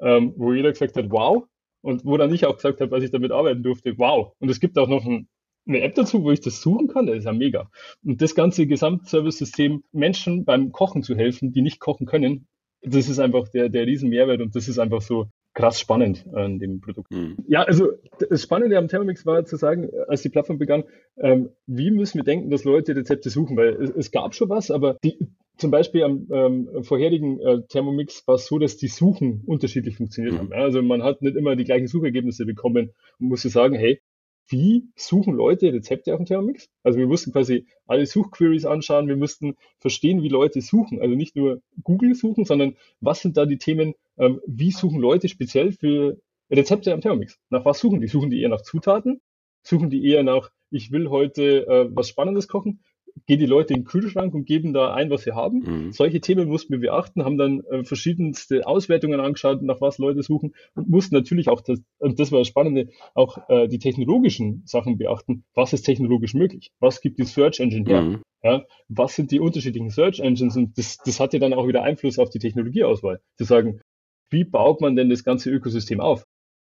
ähm, 0.00 0.34
wo 0.36 0.52
jeder 0.52 0.70
gesagt 0.72 0.96
hat, 0.96 1.10
wow. 1.10 1.44
Und 1.80 2.04
wo 2.04 2.16
dann 2.16 2.32
ich 2.32 2.46
auch 2.46 2.56
gesagt 2.56 2.80
habe, 2.80 2.94
als 2.94 3.04
ich 3.04 3.10
damit 3.10 3.30
arbeiten 3.30 3.62
durfte, 3.62 3.98
wow. 3.98 4.34
Und 4.38 4.50
es 4.50 4.60
gibt 4.60 4.78
auch 4.78 4.88
noch 4.88 5.04
ein 5.04 5.28
eine 5.66 5.80
App 5.80 5.94
dazu, 5.94 6.22
wo 6.22 6.30
ich 6.30 6.40
das 6.40 6.60
suchen 6.60 6.88
kann, 6.88 7.06
das 7.06 7.18
ist 7.18 7.24
ja 7.24 7.32
mega. 7.32 7.70
Und 8.04 8.20
das 8.20 8.34
ganze 8.34 8.66
Gesamtservice-System, 8.66 9.82
Menschen 9.92 10.44
beim 10.44 10.72
Kochen 10.72 11.02
zu 11.02 11.14
helfen, 11.14 11.52
die 11.52 11.62
nicht 11.62 11.80
kochen 11.80 12.06
können, 12.06 12.46
das 12.82 13.08
ist 13.08 13.18
einfach 13.18 13.48
der, 13.48 13.70
der 13.70 13.86
riesen 13.86 14.10
Mehrwert 14.10 14.40
und 14.40 14.54
das 14.54 14.68
ist 14.68 14.78
einfach 14.78 15.00
so 15.00 15.26
krass 15.54 15.80
spannend 15.80 16.26
an 16.34 16.58
dem 16.58 16.80
Produkt. 16.80 17.10
Mhm. 17.10 17.36
Ja, 17.46 17.62
also 17.62 17.92
das 18.28 18.42
Spannende 18.42 18.76
am 18.76 18.88
Thermomix 18.88 19.24
war 19.24 19.44
zu 19.44 19.56
sagen, 19.56 19.88
als 20.08 20.22
die 20.22 20.28
Plattform 20.28 20.58
begann, 20.58 20.84
ähm, 21.16 21.50
wie 21.66 21.90
müssen 21.90 22.18
wir 22.18 22.24
denken, 22.24 22.50
dass 22.50 22.64
Leute 22.64 22.94
Rezepte 22.94 23.30
suchen, 23.30 23.56
weil 23.56 23.74
es, 23.80 23.90
es 23.90 24.10
gab 24.10 24.34
schon 24.34 24.48
was, 24.48 24.70
aber 24.70 24.98
die, 25.04 25.16
zum 25.56 25.70
Beispiel 25.70 26.02
am 26.02 26.26
ähm, 26.32 26.68
vorherigen 26.82 27.40
äh, 27.40 27.62
Thermomix 27.68 28.26
war 28.26 28.34
es 28.34 28.46
so, 28.46 28.58
dass 28.58 28.76
die 28.76 28.88
Suchen 28.88 29.44
unterschiedlich 29.46 29.96
funktioniert 29.96 30.34
mhm. 30.34 30.38
haben. 30.38 30.52
Also 30.52 30.82
man 30.82 31.04
hat 31.04 31.22
nicht 31.22 31.36
immer 31.36 31.54
die 31.54 31.64
gleichen 31.64 31.86
Suchergebnisse 31.86 32.44
bekommen 32.44 32.90
und 33.20 33.28
musste 33.28 33.48
sagen, 33.48 33.76
hey, 33.76 34.00
wie 34.48 34.88
suchen 34.96 35.34
Leute 35.34 35.72
Rezepte 35.72 36.12
auf 36.12 36.18
dem 36.18 36.26
Thermomix? 36.26 36.68
Also 36.82 36.98
wir 36.98 37.06
mussten 37.06 37.32
quasi 37.32 37.66
alle 37.86 38.06
Suchqueries 38.06 38.66
anschauen, 38.66 39.08
wir 39.08 39.16
mussten 39.16 39.56
verstehen, 39.78 40.22
wie 40.22 40.28
Leute 40.28 40.60
suchen. 40.60 41.00
Also 41.00 41.14
nicht 41.14 41.36
nur 41.36 41.62
Google 41.82 42.14
suchen, 42.14 42.44
sondern 42.44 42.76
was 43.00 43.20
sind 43.20 43.36
da 43.36 43.46
die 43.46 43.58
Themen, 43.58 43.94
ähm, 44.18 44.40
wie 44.46 44.70
suchen 44.70 45.00
Leute 45.00 45.28
speziell 45.28 45.72
für 45.72 46.18
Rezepte 46.50 46.92
am 46.92 47.00
Thermomix? 47.00 47.38
Nach 47.50 47.64
was 47.64 47.80
suchen 47.80 48.00
die? 48.00 48.08
Suchen 48.08 48.30
die 48.30 48.42
eher 48.42 48.50
nach 48.50 48.62
Zutaten? 48.62 49.20
Suchen 49.62 49.88
die 49.88 50.06
eher 50.06 50.22
nach, 50.22 50.50
ich 50.70 50.92
will 50.92 51.08
heute 51.08 51.66
äh, 51.66 51.88
was 51.90 52.08
Spannendes 52.08 52.48
kochen? 52.48 52.80
Gehen 53.26 53.38
die 53.38 53.46
Leute 53.46 53.74
in 53.74 53.80
den 53.80 53.86
Kühlschrank 53.86 54.34
und 54.34 54.44
geben 54.44 54.72
da 54.72 54.92
ein, 54.92 55.10
was 55.10 55.22
sie 55.22 55.32
haben. 55.32 55.60
Mhm. 55.60 55.92
Solche 55.92 56.20
Themen 56.20 56.48
mussten 56.48 56.72
wir 56.72 56.80
beachten, 56.80 57.24
haben 57.24 57.38
dann 57.38 57.60
äh, 57.70 57.84
verschiedenste 57.84 58.66
Auswertungen 58.66 59.20
angeschaut, 59.20 59.62
nach 59.62 59.80
was 59.80 59.98
Leute 59.98 60.22
suchen 60.22 60.54
und 60.74 60.88
mussten 60.88 61.14
natürlich 61.14 61.48
auch, 61.48 61.60
das, 61.60 61.80
und 61.98 62.18
das 62.18 62.32
war 62.32 62.40
das 62.40 62.48
Spannende, 62.48 62.88
auch 63.14 63.48
äh, 63.48 63.68
die 63.68 63.78
technologischen 63.78 64.62
Sachen 64.66 64.98
beachten. 64.98 65.44
Was 65.54 65.72
ist 65.72 65.82
technologisch 65.82 66.34
möglich? 66.34 66.70
Was 66.80 67.00
gibt 67.00 67.18
die 67.18 67.24
Search 67.24 67.60
Engine 67.60 67.88
her? 67.88 68.02
Mhm. 68.02 68.22
Ja, 68.42 68.64
was 68.88 69.16
sind 69.16 69.30
die 69.30 69.40
unterschiedlichen 69.40 69.88
Search 69.88 70.20
Engines? 70.20 70.56
Und 70.56 70.76
das, 70.76 70.98
das 70.98 71.18
hat 71.18 71.32
ja 71.32 71.38
dann 71.38 71.54
auch 71.54 71.66
wieder 71.66 71.82
Einfluss 71.82 72.18
auf 72.18 72.28
die 72.28 72.38
Technologieauswahl. 72.38 73.20
Zu 73.38 73.44
sagen, 73.44 73.80
wie 74.28 74.44
baut 74.44 74.82
man 74.82 74.96
denn 74.96 75.08
das 75.08 75.24
ganze 75.24 75.50
Ökosystem 75.50 76.00
auf? 76.00 76.26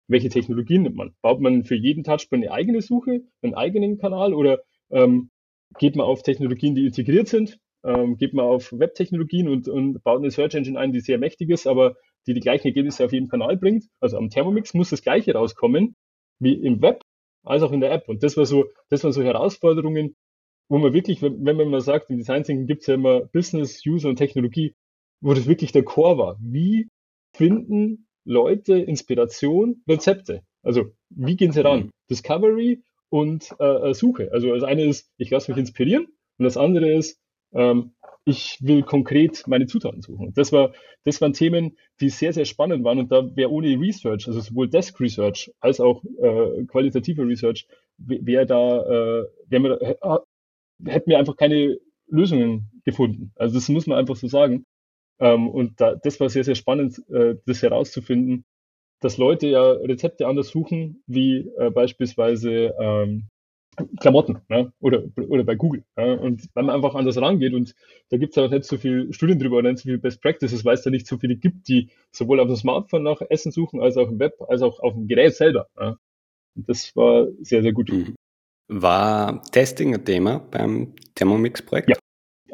Welche 0.07 0.28
Technologien 0.28 0.83
nimmt 0.83 0.96
man? 0.96 1.14
Baut 1.22 1.40
man 1.40 1.64
für 1.64 1.74
jeden 1.74 2.04
Touchpoint 2.04 2.44
eine 2.44 2.52
eigene 2.52 2.80
Suche, 2.80 3.22
einen 3.42 3.54
eigenen 3.54 3.98
Kanal 3.98 4.35
oder 4.35 4.61
ähm, 4.90 5.30
geht 5.78 5.96
man 5.96 6.06
auf 6.06 6.22
Technologien, 6.22 6.74
die 6.74 6.87
integriert 6.87 7.28
sind? 7.28 7.58
Ähm, 7.84 8.16
geht 8.16 8.32
man 8.32 8.46
auf 8.46 8.72
Web-Technologien 8.72 9.48
und, 9.48 9.68
und 9.68 10.02
baut 10.02 10.18
eine 10.18 10.30
Search 10.30 10.54
Engine 10.54 10.78
ein, 10.78 10.92
die 10.92 11.00
sehr 11.00 11.18
mächtig 11.18 11.50
ist, 11.50 11.66
aber 11.66 11.96
die 12.26 12.34
die 12.34 12.40
gleichen 12.40 12.68
Ergebnisse 12.68 13.04
auf 13.04 13.12
jedem 13.12 13.28
Kanal 13.28 13.56
bringt? 13.56 13.84
Also 14.00 14.16
am 14.16 14.30
Thermomix 14.30 14.74
muss 14.74 14.90
das 14.90 15.02
gleiche 15.02 15.34
rauskommen 15.34 15.94
wie 16.38 16.54
im 16.54 16.80
Web 16.82 17.02
als 17.44 17.62
auch 17.62 17.72
in 17.72 17.80
der 17.80 17.92
App. 17.92 18.08
Und 18.08 18.22
das 18.22 18.37
war 18.37 18.46
so, 18.46 18.64
das 18.88 19.04
waren 19.04 19.12
so 19.12 19.22
Herausforderungen, 19.22 20.16
wo 20.68 20.78
man 20.78 20.94
wirklich, 20.94 21.20
wenn, 21.22 21.44
wenn 21.44 21.56
man 21.56 21.68
mal 21.68 21.80
sagt, 21.80 22.10
im 22.10 22.16
Design 22.16 22.42
Thinking 22.42 22.66
gibt 22.66 22.82
es 22.82 22.87
ja 22.87 22.94
immer 22.94 23.20
Business, 23.26 23.84
User 23.87 24.08
und 24.08 24.16
Technologie, 24.16 24.74
wo 25.20 25.34
das 25.34 25.46
wirklich 25.46 25.72
der 25.72 25.84
Core 25.84 26.18
war. 26.18 26.37
Wie 26.40 26.88
finden 27.34 28.08
Leute 28.24 28.78
Inspiration, 28.78 29.82
Rezepte? 29.87 30.42
Also 30.62 30.92
wie 31.10 31.37
gehen 31.37 31.52
sie 31.52 31.60
ran? 31.60 31.84
Mhm. 31.84 31.90
Discovery 32.08 32.82
und 33.14 33.55
äh, 33.61 33.90
äh, 33.90 33.94
Suche. 33.94 34.33
Also 34.33 34.53
das 34.53 34.64
eine 34.64 34.83
ist, 34.87 35.09
ich 35.18 35.31
lasse 35.31 35.53
mich 35.53 35.59
inspirieren 35.61 36.07
und 36.37 36.44
das 36.44 36.57
andere 36.57 36.92
ist, 36.92 37.20
ähm, 37.53 37.92
ich 38.24 38.59
will 38.61 38.83
konkret 38.83 39.46
meine 39.46 39.66
Zutaten 39.66 40.03
suchen. 40.03 40.33
Das, 40.35 40.50
war, 40.50 40.72
das 41.05 41.20
waren 41.20 41.33
Themen, 41.33 41.77
die 42.00 42.09
sehr, 42.09 42.33
sehr 42.33 42.44
spannend 42.44 42.83
waren 42.83 42.98
und 42.98 43.12
da 43.12 43.24
wäre 43.37 43.53
ohne 43.53 43.79
Research, 43.79 44.27
also 44.27 44.40
sowohl 44.40 44.68
Desk 44.68 44.98
Research 44.98 45.53
als 45.61 45.79
auch 45.79 46.03
äh, 46.03 46.64
qualitative 46.64 47.22
Research, 47.22 47.68
wäre 47.98 48.46
da, 48.46 48.81
äh, 48.83 49.24
wär 49.46 49.61
mir, 49.61 49.81
äh, 49.81 50.90
hätten 50.90 51.11
wir 51.11 51.20
einfach 51.20 51.37
keine 51.37 51.79
Lösungen 52.09 52.68
gefunden. 52.85 53.31
Also 53.37 53.55
das 53.55 53.68
muss 53.68 53.87
man 53.87 53.96
einfach 53.96 54.16
so 54.16 54.27
sagen. 54.27 54.66
Ähm, 55.20 55.48
und 55.48 55.81
da, 55.81 55.94
das 55.94 56.18
war 56.18 56.29
sehr, 56.31 56.42
sehr 56.42 56.57
spannend, 56.57 57.00
äh, 57.11 57.37
das 57.46 57.62
herauszufinden, 57.62 58.44
dass 59.05 59.19
Leute 59.19 59.49
ja 59.49 59.73
Rezepte 59.73 60.27
anders 60.27 60.49
suchen, 60.49 61.03
wie 61.07 61.51
äh, 61.59 61.71
beispielsweise 61.71 62.75
ähm, 62.81 63.29
Klamotten 64.01 64.40
ne? 64.49 64.73
oder, 64.81 65.03
oder 65.29 65.45
bei 65.45 65.57
Google. 65.57 65.85
Ja? 65.95 66.14
Und 66.14 66.49
weil 66.55 66.64
man 66.64 66.75
einfach 66.75 66.95
anders 66.95 67.21
rangeht 67.21 67.53
und 67.53 67.75
da 68.09 68.17
gibt 68.17 68.35
es 68.35 68.43
auch 68.43 68.51
nicht 68.51 68.64
so 68.64 68.79
viel 68.79 69.12
Studien 69.12 69.38
drüber 69.38 69.59
oder 69.59 69.71
nicht 69.71 69.83
so 69.83 69.90
viel 69.90 69.99
Best 69.99 70.23
Practices, 70.23 70.64
weil 70.64 70.75
es 70.75 70.83
da 70.83 70.90
nicht 70.90 71.07
so 71.07 71.19
viele 71.19 71.37
gibt, 71.37 71.69
die 71.69 71.90
sowohl 72.12 72.40
auf 72.40 72.47
dem 72.47 72.57
Smartphone 72.57 73.03
nach 73.03 73.21
Essen 73.29 73.53
suchen, 73.53 73.83
als 73.83 73.99
auch 73.99 74.09
im 74.09 74.19
Web, 74.19 74.40
als 74.49 74.62
auch 74.62 74.81
auf 74.81 74.95
dem 74.95 75.07
Gerät 75.07 75.35
selber. 75.35 75.69
Ja? 75.79 75.99
Und 76.57 76.67
das 76.67 76.97
war 76.97 77.27
sehr, 77.43 77.61
sehr 77.61 77.75
gut. 77.75 77.90
Mhm. 77.90 78.14
War 78.69 79.43
Testing 79.53 79.93
ein 79.93 80.07
Thema 80.07 80.38
beim 80.51 80.95
Thermomix-Projekt? 81.14 81.90
Ja, 81.90 81.97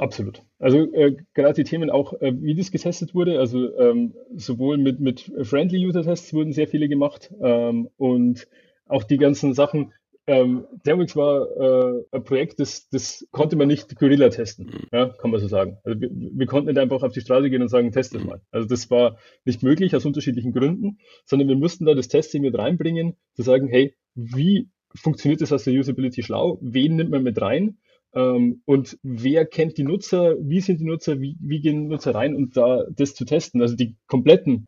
absolut. 0.00 0.42
Also 0.58 0.92
äh, 0.92 1.16
gerade 1.34 1.54
die 1.54 1.64
Themen 1.64 1.90
auch, 1.90 2.14
äh, 2.20 2.32
wie 2.40 2.54
das 2.54 2.70
getestet 2.70 3.14
wurde, 3.14 3.38
also 3.38 3.76
ähm, 3.78 4.14
sowohl 4.34 4.78
mit, 4.78 5.00
mit 5.00 5.32
Friendly 5.42 5.86
User 5.86 6.02
Tests 6.02 6.32
wurden 6.32 6.52
sehr 6.52 6.68
viele 6.68 6.88
gemacht 6.88 7.32
ähm, 7.40 7.88
und 7.96 8.48
auch 8.86 9.04
die 9.04 9.18
ganzen 9.18 9.54
Sachen. 9.54 9.92
Ähm, 10.26 10.66
Thermomix 10.84 11.16
war 11.16 11.48
äh, 11.56 12.04
ein 12.12 12.24
Projekt, 12.24 12.60
das, 12.60 12.88
das 12.88 13.26
konnte 13.32 13.56
man 13.56 13.68
nicht 13.68 13.96
Gorilla 13.96 14.28
testen, 14.28 14.66
mhm. 14.66 14.88
ja, 14.92 15.08
kann 15.08 15.30
man 15.30 15.40
so 15.40 15.48
sagen. 15.48 15.78
Also 15.82 16.00
wir, 16.00 16.10
wir 16.12 16.46
konnten 16.46 16.68
nicht 16.68 16.78
einfach 16.78 17.02
auf 17.02 17.12
die 17.12 17.20
Straße 17.20 17.50
gehen 17.50 17.62
und 17.62 17.68
sagen, 17.68 17.90
test 17.90 18.14
das 18.14 18.22
mhm. 18.22 18.28
mal. 18.28 18.40
Also 18.50 18.68
das 18.68 18.90
war 18.90 19.18
nicht 19.44 19.62
möglich 19.62 19.96
aus 19.96 20.04
unterschiedlichen 20.04 20.52
Gründen, 20.52 20.98
sondern 21.24 21.48
wir 21.48 21.56
mussten 21.56 21.84
da 21.84 21.94
das 21.94 22.08
Testing 22.08 22.42
mit 22.42 22.56
reinbringen, 22.56 23.16
zu 23.34 23.42
sagen, 23.42 23.68
hey, 23.68 23.96
wie 24.14 24.68
funktioniert 24.94 25.40
das 25.40 25.52
aus 25.52 25.64
der 25.64 25.74
Usability 25.74 26.22
schlau? 26.22 26.58
Wen 26.60 26.96
nimmt 26.96 27.10
man 27.10 27.22
mit 27.22 27.40
rein? 27.40 27.78
Ähm, 28.14 28.62
und 28.64 28.98
wer 29.02 29.46
kennt 29.46 29.78
die 29.78 29.84
Nutzer? 29.84 30.36
Wie 30.40 30.60
sind 30.60 30.80
die 30.80 30.84
Nutzer? 30.84 31.20
Wie, 31.20 31.36
wie 31.40 31.60
gehen 31.60 31.88
Nutzer 31.88 32.14
rein? 32.14 32.34
Und 32.34 32.56
da 32.56 32.84
das 32.90 33.14
zu 33.14 33.24
testen, 33.24 33.62
also 33.62 33.76
die 33.76 33.96
kompletten, 34.06 34.66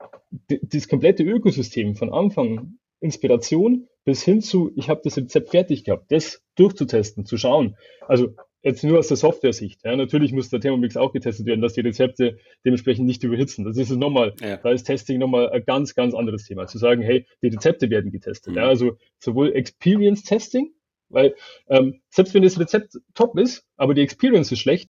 die, 0.50 0.60
das 0.62 0.88
komplette 0.88 1.24
Ökosystem 1.24 1.94
von 1.96 2.12
Anfang 2.12 2.78
Inspiration 3.00 3.88
bis 4.04 4.22
hin 4.22 4.40
zu, 4.40 4.70
ich 4.76 4.88
habe 4.88 5.00
das 5.04 5.16
Rezept 5.16 5.50
fertig 5.50 5.84
gehabt, 5.84 6.10
das 6.10 6.42
durchzutesten, 6.56 7.24
zu 7.24 7.36
schauen. 7.36 7.76
Also 8.06 8.34
jetzt 8.62 8.84
nur 8.84 8.98
aus 8.98 9.08
der 9.08 9.16
Software-Sicht. 9.16 9.80
Ja, 9.84 9.96
natürlich 9.96 10.32
muss 10.32 10.48
der 10.48 10.60
Thermomix 10.60 10.96
auch 10.96 11.12
getestet 11.12 11.46
werden, 11.46 11.60
dass 11.60 11.74
die 11.74 11.80
Rezepte 11.80 12.38
dementsprechend 12.64 13.06
nicht 13.06 13.22
überhitzen. 13.24 13.64
Das 13.64 13.76
ist 13.76 13.90
es 13.90 13.96
nochmal, 13.96 14.34
ja. 14.40 14.56
da 14.56 14.70
ist 14.70 14.84
Testing 14.84 15.18
nochmal 15.18 15.50
ein 15.50 15.64
ganz, 15.64 15.94
ganz 15.94 16.14
anderes 16.14 16.44
Thema. 16.44 16.66
Zu 16.66 16.78
sagen, 16.78 17.02
hey, 17.02 17.26
die 17.42 17.48
Rezepte 17.48 17.90
werden 17.90 18.12
getestet. 18.12 18.52
Mhm. 18.52 18.58
Ja, 18.58 18.68
also 18.68 18.96
sowohl 19.18 19.52
Experience 19.52 20.22
Testing, 20.22 20.72
weil 21.12 21.34
ähm, 21.68 22.00
selbst 22.10 22.34
wenn 22.34 22.42
das 22.42 22.58
Rezept 22.58 22.98
top 23.14 23.38
ist, 23.38 23.64
aber 23.76 23.94
die 23.94 24.02
Experience 24.02 24.50
ist 24.52 24.60
schlecht, 24.60 24.88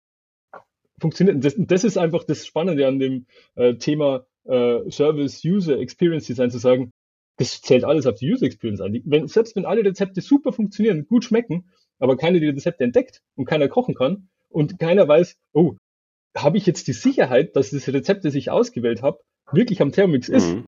funktioniert. 0.99 1.43
Das, 1.43 1.56
das 1.58 1.84
ist 1.84 1.97
einfach 1.97 2.23
das 2.23 2.45
Spannende 2.45 2.88
an 2.88 2.99
dem 2.99 3.25
äh, 3.56 3.75
Thema 3.75 4.25
äh, 4.45 4.89
Service 4.89 5.43
User 5.45 5.80
Experience 5.80 6.25
Design 6.25 6.51
zu 6.51 6.58
sagen, 6.58 6.91
das 7.38 7.62
zählt 7.62 7.84
alles 7.84 8.08
auf 8.08 8.15
die 8.15 8.32
User 8.32 8.45
Experience 8.45 8.82
an. 8.82 8.99
Wenn, 9.06 9.27
selbst 9.27 9.56
wenn 9.56 9.65
alle 9.65 9.86
Rezepte 9.86 10.21
super 10.21 10.51
funktionieren, 10.51 11.08
gut 11.08 11.23
schmecken, 11.23 11.69
aber 11.99 12.17
keiner 12.17 12.39
die 12.39 12.47
Rezepte 12.47 12.84
entdeckt 12.84 13.21
und 13.36 13.45
keiner 13.45 13.67
kochen 13.67 13.95
kann 13.95 14.30
und 14.49 14.80
keiner 14.80 15.08
weiß, 15.08 15.38
oh, 15.53 15.75
habe 16.36 16.58
ich 16.58 16.65
jetzt 16.65 16.88
die 16.88 16.93
Sicherheit, 16.93 17.56
dass 17.56 17.71
das 17.71 17.88
Rezept, 17.88 18.25
das 18.25 18.36
ich 18.36 18.49
ausgewählt 18.49 19.01
habe, 19.01 19.19
wirklich 19.51 19.82
am 19.82 19.91
Thermomix 19.91 20.30
ist, 20.30 20.47
mhm. 20.47 20.65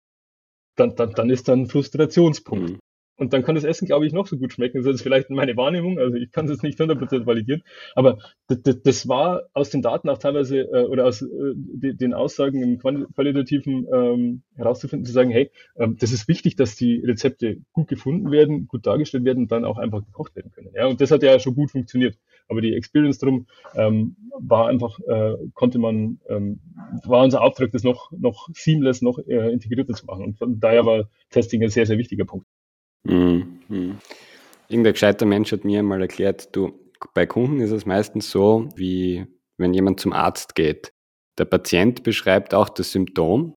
dann, 0.75 0.95
dann, 0.95 1.13
dann 1.13 1.29
ist 1.29 1.47
da 1.47 1.53
ein 1.53 1.67
Frustrationspunkt. 1.67 2.71
Mhm. 2.71 2.79
Und 3.19 3.33
dann 3.33 3.43
kann 3.43 3.55
das 3.55 3.65
Essen, 3.65 3.85
glaube 3.85 4.07
ich, 4.07 4.13
noch 4.13 4.27
so 4.27 4.37
gut 4.37 4.53
schmecken. 4.53 4.81
Das 4.81 4.95
ist 4.95 5.01
vielleicht 5.01 5.29
meine 5.29 5.57
Wahrnehmung, 5.57 5.99
also 5.99 6.15
ich 6.15 6.31
kann 6.31 6.47
es 6.49 6.63
nicht 6.63 6.79
100% 6.79 7.25
validieren. 7.25 7.63
Aber 7.93 8.17
das, 8.47 9.09
war 9.09 9.43
aus 9.53 9.69
den 9.69 9.81
Daten 9.81 10.07
auch 10.09 10.17
teilweise 10.17 10.59
äh, 10.59 10.85
oder 10.85 11.05
aus 11.05 11.21
äh, 11.21 11.27
den 11.93 12.13
Aussagen 12.13 12.63
im 12.63 12.79
qualitativen 12.79 13.87
ähm, 13.93 14.43
herauszufinden, 14.55 15.05
zu 15.05 15.11
sagen, 15.11 15.31
hey, 15.31 15.51
ähm, 15.77 15.97
das 15.99 16.13
ist 16.13 16.29
wichtig, 16.29 16.55
dass 16.55 16.77
die 16.77 17.03
Rezepte 17.05 17.57
gut 17.73 17.89
gefunden 17.89 18.31
werden, 18.31 18.67
gut 18.67 18.87
dargestellt 18.87 19.25
werden 19.25 19.43
und 19.43 19.51
dann 19.51 19.65
auch 19.65 19.77
einfach 19.77 20.05
gekocht 20.05 20.35
werden 20.37 20.51
können. 20.51 20.69
Ja, 20.73 20.87
und 20.87 21.01
das 21.01 21.11
hat 21.11 21.21
ja 21.21 21.39
schon 21.39 21.55
gut 21.55 21.71
funktioniert. 21.71 22.17
Aber 22.47 22.61
die 22.61 22.73
Experience 22.73 23.19
drum 23.19 23.47
ähm, 23.75 24.15
war 24.39 24.69
einfach, 24.69 24.97
äh, 25.07 25.35
konnte 25.53 25.77
man, 25.77 26.19
ähm, 26.29 26.61
war 27.03 27.23
unser 27.23 27.41
Auftrag, 27.41 27.71
das 27.71 27.83
noch, 27.83 28.11
noch 28.11 28.47
seamless, 28.53 29.01
noch 29.01 29.19
äh, 29.19 29.51
integrierter 29.51 29.93
zu 29.93 30.05
machen. 30.05 30.23
Und 30.23 30.37
von 30.37 30.59
daher 30.59 30.85
war 30.85 31.09
Testing 31.29 31.61
ein 31.61 31.69
sehr, 31.69 31.85
sehr 31.85 31.97
wichtiger 31.97 32.25
Punkt. 32.25 32.47
Mhm. 33.03 33.99
Irgendein 34.67 34.93
gescheiter 34.93 35.25
Mensch 35.25 35.51
hat 35.51 35.65
mir 35.65 35.79
einmal 35.79 36.01
erklärt, 36.01 36.55
du, 36.55 36.73
bei 37.13 37.25
Kunden 37.25 37.59
ist 37.61 37.71
es 37.71 37.85
meistens 37.85 38.29
so, 38.29 38.69
wie 38.75 39.25
wenn 39.57 39.73
jemand 39.73 39.99
zum 39.99 40.13
Arzt 40.13 40.55
geht. 40.55 40.91
Der 41.37 41.45
Patient 41.45 42.03
beschreibt 42.03 42.53
auch 42.53 42.69
das 42.69 42.91
Symptom 42.91 43.55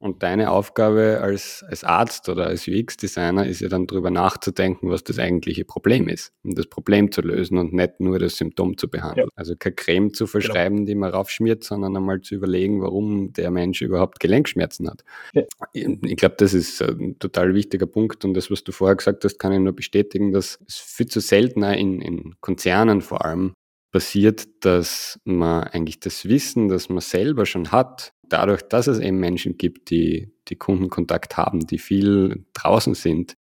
und 0.00 0.22
deine 0.22 0.50
Aufgabe 0.50 1.20
als, 1.20 1.62
als 1.68 1.84
Arzt 1.84 2.30
oder 2.30 2.46
als 2.46 2.66
UX-Designer 2.66 3.46
ist 3.46 3.60
ja 3.60 3.68
dann 3.68 3.86
darüber 3.86 4.10
nachzudenken, 4.10 4.88
was 4.90 5.04
das 5.04 5.18
eigentliche 5.18 5.66
Problem 5.66 6.08
ist, 6.08 6.32
um 6.42 6.54
das 6.54 6.66
Problem 6.66 7.12
zu 7.12 7.20
lösen 7.20 7.58
und 7.58 7.74
nicht 7.74 8.00
nur 8.00 8.18
das 8.18 8.36
Symptom 8.36 8.78
zu 8.78 8.88
behandeln. 8.88 9.28
Ja. 9.30 9.32
Also 9.36 9.56
keine 9.56 9.74
Creme 9.74 10.14
zu 10.14 10.24
genau. 10.24 10.30
verschreiben, 10.30 10.76
genau. 10.78 10.86
die 10.86 10.94
man 10.94 11.10
raufschmiert, 11.10 11.64
sondern 11.64 11.94
einmal 11.94 12.22
zu 12.22 12.34
überlegen, 12.34 12.80
warum 12.80 13.34
der 13.34 13.50
Mensch 13.50 13.82
überhaupt 13.82 14.20
Gelenkschmerzen 14.20 14.88
hat. 14.88 15.04
Ja. 15.34 15.42
Ich 15.74 16.16
glaube, 16.16 16.36
das 16.38 16.54
ist 16.54 16.80
ein 16.80 17.18
total 17.18 17.54
wichtiger 17.54 17.86
Punkt 17.86 18.24
und 18.24 18.32
das, 18.32 18.50
was 18.50 18.64
du 18.64 18.72
vorher 18.72 18.96
gesagt 18.96 19.22
hast, 19.24 19.38
kann 19.38 19.52
ich 19.52 19.60
nur 19.60 19.74
bestätigen, 19.74 20.32
dass 20.32 20.58
es 20.66 20.78
viel 20.78 21.08
zu 21.08 21.20
seltener 21.20 21.76
in, 21.76 22.00
in 22.00 22.36
Konzernen 22.40 23.02
vor 23.02 23.26
allem 23.26 23.52
passiert, 23.90 24.64
dass 24.64 25.20
man 25.24 25.64
eigentlich 25.64 26.00
das 26.00 26.28
Wissen, 26.28 26.68
das 26.68 26.88
man 26.88 27.00
selber 27.00 27.46
schon 27.46 27.72
hat, 27.72 28.12
dadurch, 28.28 28.62
dass 28.62 28.86
es 28.86 28.98
eben 28.98 29.18
Menschen 29.18 29.58
gibt, 29.58 29.90
die, 29.90 30.32
die 30.48 30.56
Kundenkontakt 30.56 31.36
haben, 31.36 31.66
die 31.66 31.78
viel 31.78 32.46
draußen 32.52 32.94
sind, 32.94 33.36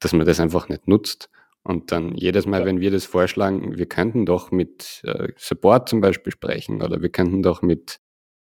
dass 0.00 0.12
man 0.12 0.26
das 0.26 0.40
einfach 0.40 0.68
nicht 0.68 0.88
nutzt. 0.88 1.30
Und 1.62 1.92
dann 1.92 2.14
jedes 2.16 2.46
Mal, 2.46 2.60
ja. 2.60 2.66
wenn 2.66 2.80
wir 2.80 2.90
das 2.90 3.04
vorschlagen, 3.04 3.76
wir 3.76 3.86
könnten 3.86 4.24
doch 4.24 4.50
mit 4.50 5.02
äh, 5.04 5.28
Support 5.36 5.90
zum 5.90 6.00
Beispiel 6.00 6.32
sprechen 6.32 6.82
oder 6.82 7.02
wir 7.02 7.10
könnten 7.10 7.42
doch 7.42 7.60
mit, 7.60 8.00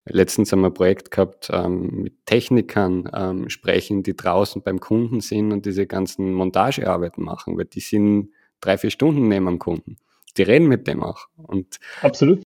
letztens 0.05 0.51
haben 0.51 0.63
wir 0.63 0.71
ein 0.71 0.75
Projekt 0.75 1.13
gehabt, 1.13 1.49
ähm, 1.53 2.03
mit 2.03 2.27
Technikern 2.27 3.09
ähm, 3.15 3.49
sprechen, 3.51 4.03
die 4.03 4.17
draußen 4.17 4.63
beim 4.63 4.81
Kunden 4.81 5.21
sind 5.21 5.53
und 5.53 5.65
diese 5.65 5.87
ganzen 5.87 6.33
Montagearbeiten 6.33 7.23
machen, 7.23 7.57
weil 7.57 7.67
die 7.67 7.81
sind 7.81 8.31
drei, 8.61 8.79
vier 8.79 8.91
Stunden 8.91 9.29
neben 9.29 9.47
dem 9.47 9.61
Kunden. 9.61 9.97
Die 10.37 10.43
reden 10.43 10.69
mit 10.69 10.87
dem 10.87 11.03
auch. 11.03 11.27
Und 11.37 11.79
Absolut 12.03 12.43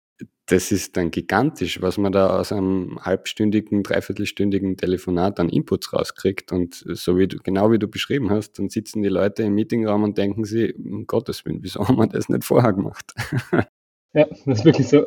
das 0.47 0.71
ist 0.71 0.95
dann 0.95 1.11
gigantisch, 1.11 1.81
was 1.81 1.97
man 1.97 2.13
da 2.13 2.39
aus 2.39 2.53
einem 2.53 2.99
halbstündigen, 3.01 3.83
dreiviertelstündigen 3.83 4.77
Telefonat 4.77 5.41
an 5.41 5.49
Inputs 5.49 5.91
rauskriegt. 5.91 6.53
Und 6.53 6.85
so 6.87 7.17
wie 7.17 7.27
du, 7.27 7.37
genau 7.37 7.69
wie 7.71 7.79
du 7.79 7.89
beschrieben 7.89 8.29
hast, 8.29 8.57
dann 8.57 8.69
sitzen 8.69 9.03
die 9.03 9.09
Leute 9.09 9.43
im 9.43 9.55
Meetingraum 9.55 10.03
und 10.03 10.17
denken 10.17 10.45
sie, 10.45 10.73
um 10.73 11.05
Gottes 11.05 11.45
Willen, 11.45 11.59
wieso 11.63 11.85
haben 11.85 11.97
wir 11.97 12.07
das 12.07 12.29
nicht 12.29 12.43
vorher 12.43 12.73
gemacht? 12.73 13.13
Ja, 14.13 14.25
das 14.25 14.59
ist 14.59 14.65
wirklich 14.65 14.87
so 14.87 15.05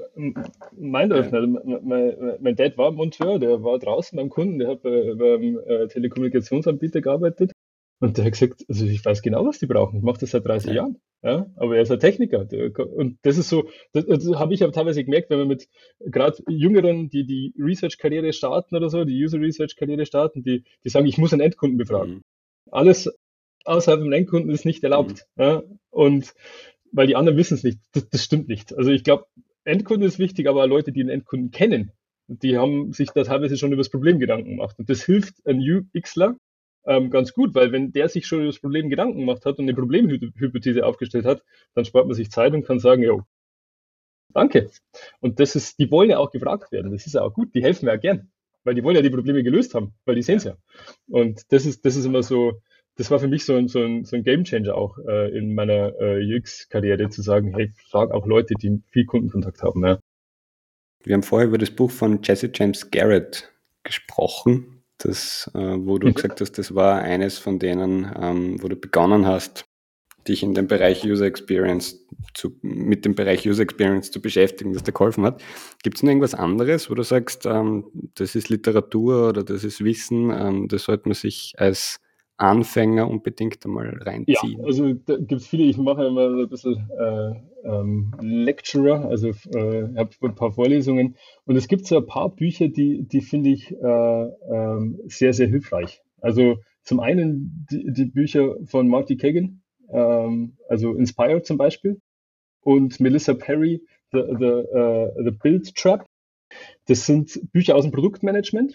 mein 0.79 1.11
Öffner. 1.11 1.45
Mein, 1.45 1.81
mein, 1.83 2.37
mein, 2.39 2.55
Dad 2.55 2.77
war 2.77 2.93
Monteur, 2.93 3.41
der 3.41 3.61
war 3.65 3.79
draußen 3.79 4.15
beim 4.15 4.29
Kunden, 4.29 4.59
der 4.59 4.69
hat 4.69 4.83
bei, 4.83 5.15
beim 5.15 5.59
äh, 5.67 5.89
Telekommunikationsanbieter 5.89 7.01
gearbeitet 7.01 7.51
und 8.01 8.19
der 8.19 8.27
hat 8.27 8.33
gesagt, 8.33 8.65
also 8.69 8.85
ich 8.85 9.05
weiß 9.05 9.23
genau, 9.23 9.47
was 9.47 9.59
die 9.59 9.67
brauchen. 9.67 9.97
Ich 9.97 10.05
mache 10.05 10.21
das 10.21 10.31
seit 10.31 10.45
30 10.47 10.69
ja. 10.69 10.77
Jahren. 10.77 10.99
Ja, 11.23 11.47
aber 11.57 11.77
er 11.77 11.83
ist 11.83 11.91
ein 11.91 12.01
Techniker. 12.01 12.49
Und 12.97 13.19
das 13.23 13.37
ist 13.37 13.51
so, 13.51 13.69
das, 13.93 14.07
das 14.07 14.27
habe 14.37 14.55
ich 14.55 14.63
aber 14.63 14.73
teilweise 14.73 15.05
gemerkt, 15.05 15.29
wenn 15.29 15.39
man 15.39 15.49
mit 15.49 15.69
gerade 16.01 16.43
Jüngeren, 16.49 17.11
die 17.11 17.27
die 17.27 17.55
Research-Karriere 17.59 18.33
starten 18.33 18.75
oder 18.75 18.89
so, 18.89 19.05
die 19.05 19.23
User-Research-Karriere 19.23 20.07
starten, 20.07 20.43
die, 20.43 20.65
die 20.83 20.89
sagen, 20.89 21.07
ich 21.07 21.19
muss 21.19 21.33
einen 21.33 21.43
Endkunden 21.43 21.77
befragen. 21.77 22.15
Mhm. 22.15 22.23
Alles 22.71 23.13
außerhalb 23.65 24.01
vom 24.01 24.13
Endkunden 24.13 24.51
ist 24.51 24.65
nicht 24.65 24.83
erlaubt. 24.83 25.27
Mhm. 25.37 25.43
Ja, 25.43 25.63
und 25.91 26.33
weil 26.93 27.07
die 27.07 27.17
anderen 27.17 27.39
wissen 27.39 27.55
es 27.55 27.65
nicht. 27.65 27.81
Das, 27.93 28.09
das 28.09 28.25
stimmt 28.25 28.49
nicht. 28.49 28.73
Also 28.75 28.91
ich 28.91 29.05
glaube, 29.05 29.27
Endkunde 29.65 30.07
ist 30.07 30.19
wichtig, 30.19 30.49
aber 30.49 30.67
Leute, 30.67 30.91
die 30.91 31.01
den 31.01 31.11
Endkunden 31.11 31.51
kennen, 31.51 31.93
die 32.29 32.57
haben 32.57 32.93
sich 32.93 33.11
da 33.11 33.25
teilweise 33.25 33.57
schon 33.57 33.73
über 33.73 33.81
das 33.81 33.91
Problem 33.91 34.19
Gedanken 34.19 34.51
gemacht. 34.51 34.79
Und 34.79 34.89
das 34.89 35.03
hilft 35.03 35.47
ein 35.47 35.61
UXler, 35.61 36.37
ähm, 36.87 37.11
ganz 37.11 37.33
gut, 37.33 37.55
weil 37.55 37.73
wenn 37.73 37.93
der 37.93 38.09
sich 38.09 38.27
schon 38.27 38.41
über 38.41 38.49
das 38.49 38.59
Problem 38.59 38.89
Gedanken 38.89 39.21
gemacht 39.21 39.45
hat 39.45 39.59
und 39.59 39.65
eine 39.65 39.75
Problemhypothese 39.75 40.85
aufgestellt 40.85 41.27
hat, 41.27 41.43
dann 41.75 41.85
spart 41.85 42.07
man 42.07 42.15
sich 42.15 42.31
Zeit 42.31 42.53
und 42.55 42.65
kann 42.65 42.79
sagen, 42.79 43.03
ja, 43.03 43.19
danke. 44.33 44.71
Und 45.21 45.41
das 45.41 45.57
ist, 45.57 45.79
die 45.79 45.91
wollen 45.91 46.11
ja 46.11 46.19
auch 46.19 46.31
gefragt 46.31 46.73
werden. 46.73 46.93
Das 46.93 47.07
ist 47.07 47.15
ja 47.15 47.23
auch 47.23 47.35
gut. 47.35 47.55
Die 47.55 47.63
helfen 47.63 47.87
ja 47.87 47.97
gern, 47.97 48.31
weil 48.65 48.75
die 48.75 48.83
wollen 48.83 48.97
ja 48.97 49.03
die 49.03 49.11
Probleme 49.11 49.43
gelöst 49.43 49.75
haben, 49.75 49.95
weil 50.05 50.15
die 50.15 50.23
sehen 50.23 50.39
es 50.39 50.45
ja. 50.45 50.57
Und 51.09 51.43
das 51.53 51.67
ist, 51.67 51.85
das 51.85 51.97
ist 51.97 52.07
immer 52.07 52.23
so, 52.23 52.61
das 52.97 53.11
war 53.11 53.19
für 53.19 53.29
mich 53.29 53.45
so 53.45 53.55
ein, 53.55 53.69
so 53.69 53.83
ein, 53.83 54.05
so 54.05 54.17
ein 54.17 54.25
Game 54.25 54.45
Changer 54.45 54.75
auch 54.75 54.99
äh, 54.99 55.37
in 55.37 55.55
meiner 55.55 55.99
äh, 56.01 56.37
UX-Karriere, 56.37 57.09
zu 57.11 57.23
sagen, 57.23 57.55
hey, 57.55 57.73
frag 57.89 58.11
auch 58.11 58.27
Leute, 58.27 58.55
die 58.55 58.83
viel 58.91 59.05
Kundenkontakt 59.05 59.63
haben. 59.63 59.85
Ja. 59.85 59.99
Wir 61.03 61.15
haben 61.15 61.23
vorher 61.23 61.49
über 61.49 61.59
das 61.59 61.71
Buch 61.71 61.91
von 61.91 62.21
Jesse 62.23 62.51
James 62.53 62.91
Garrett 62.91 63.51
gesprochen 63.83 64.80
das, 65.05 65.51
äh, 65.55 65.59
wo 65.59 65.99
du 65.99 66.09
mhm. 66.09 66.15
gesagt 66.15 66.41
hast, 66.41 66.53
das 66.59 66.75
war 66.75 67.01
eines 67.01 67.39
von 67.39 67.59
denen, 67.59 68.11
ähm, 68.19 68.63
wo 68.63 68.69
du 68.69 68.77
begonnen 68.77 69.27
hast, 69.27 69.65
dich 70.29 70.43
in 70.43 70.55
dem 70.55 70.67
Bereich 70.67 71.05
User 71.05 71.25
Experience 71.25 72.07
zu, 72.35 72.57
mit 72.63 73.05
dem 73.05 73.15
Bereich 73.15 73.49
User 73.49 73.63
Experience 73.63 74.11
zu 74.11 74.21
beschäftigen, 74.21 74.73
das 74.73 74.83
dir 74.83 74.93
geholfen 74.93 75.25
hat. 75.25 75.43
Gibt 75.83 75.97
es 75.97 76.03
noch 76.03 76.11
irgendwas 76.11 76.35
anderes, 76.35 76.91
wo 76.91 76.95
du 76.95 77.03
sagst, 77.03 77.47
ähm, 77.47 77.87
das 78.15 78.35
ist 78.35 78.49
Literatur 78.49 79.31
oder 79.31 79.43
das 79.43 79.65
ist 79.65 79.83
Wissen, 79.83 80.31
ähm, 80.31 80.69
das 80.69 80.85
sollte 80.85 81.09
man 81.09 81.15
sich 81.15 81.55
als 81.57 82.01
Anfänger 82.41 83.09
unbedingt 83.09 83.65
einmal 83.65 83.89
reinziehen? 84.03 84.59
Ja, 84.59 84.65
also 84.65 84.93
da 84.95 85.17
gibt 85.17 85.41
es 85.41 85.47
viele, 85.47 85.65
ich 85.65 85.77
mache 85.77 86.07
immer 86.07 86.29
ein 86.29 86.49
bisschen 86.49 86.91
äh, 86.99 87.69
ähm, 87.69 88.15
Lecturer, 88.21 89.07
also 89.09 89.29
äh, 89.29 89.95
habe 89.97 90.11
ein 90.23 90.35
paar 90.35 90.53
Vorlesungen 90.53 91.17
und 91.45 91.57
es 91.57 91.69
gibt 91.69 91.87
so 91.87 91.99
ein 91.99 92.07
paar 92.07 92.31
Bücher, 92.31 92.69
die, 92.69 93.07
die 93.07 93.21
finde 93.21 93.51
ich 93.51 93.71
äh, 93.73 93.77
äh, 93.77 94.95
sehr, 95.07 95.33
sehr 95.33 95.49
hilfreich. 95.49 96.03
Also 96.21 96.57
zum 96.83 97.01
einen 97.01 97.67
die, 97.71 97.93
die 97.93 98.07
Bücher 98.07 98.57
von 98.65 98.89
Marty 98.89 99.17
Kagan, 99.17 99.63
ähm, 99.93 100.57
also 100.69 100.95
Inspire 100.95 101.43
zum 101.43 101.59
Beispiel 101.59 102.01
und 102.63 103.01
Melissa 103.01 103.35
Perry, 103.35 103.83
The, 104.13 104.23
the, 104.39 104.67
uh, 104.75 105.23
the 105.23 105.31
Build 105.31 105.73
Trap. 105.77 106.05
Das 106.87 107.07
sind 107.07 107.53
Bücher 107.53 107.77
aus 107.77 107.85
dem 107.85 107.93
Produktmanagement 107.93 108.75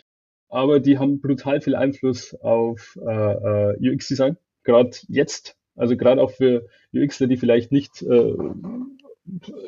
aber 0.56 0.80
die 0.80 0.98
haben 0.98 1.20
brutal 1.20 1.60
viel 1.60 1.76
Einfluss 1.76 2.34
auf 2.36 2.98
äh, 3.06 3.74
äh 3.74 3.94
UX-Design, 3.94 4.38
gerade 4.64 4.92
jetzt. 5.08 5.58
Also 5.76 5.98
gerade 5.98 6.22
auch 6.22 6.32
für 6.32 6.68
UXler, 6.94 7.28
die 7.28 7.36
vielleicht 7.36 7.74
nicht, 7.74 8.02
äh, 8.02 8.34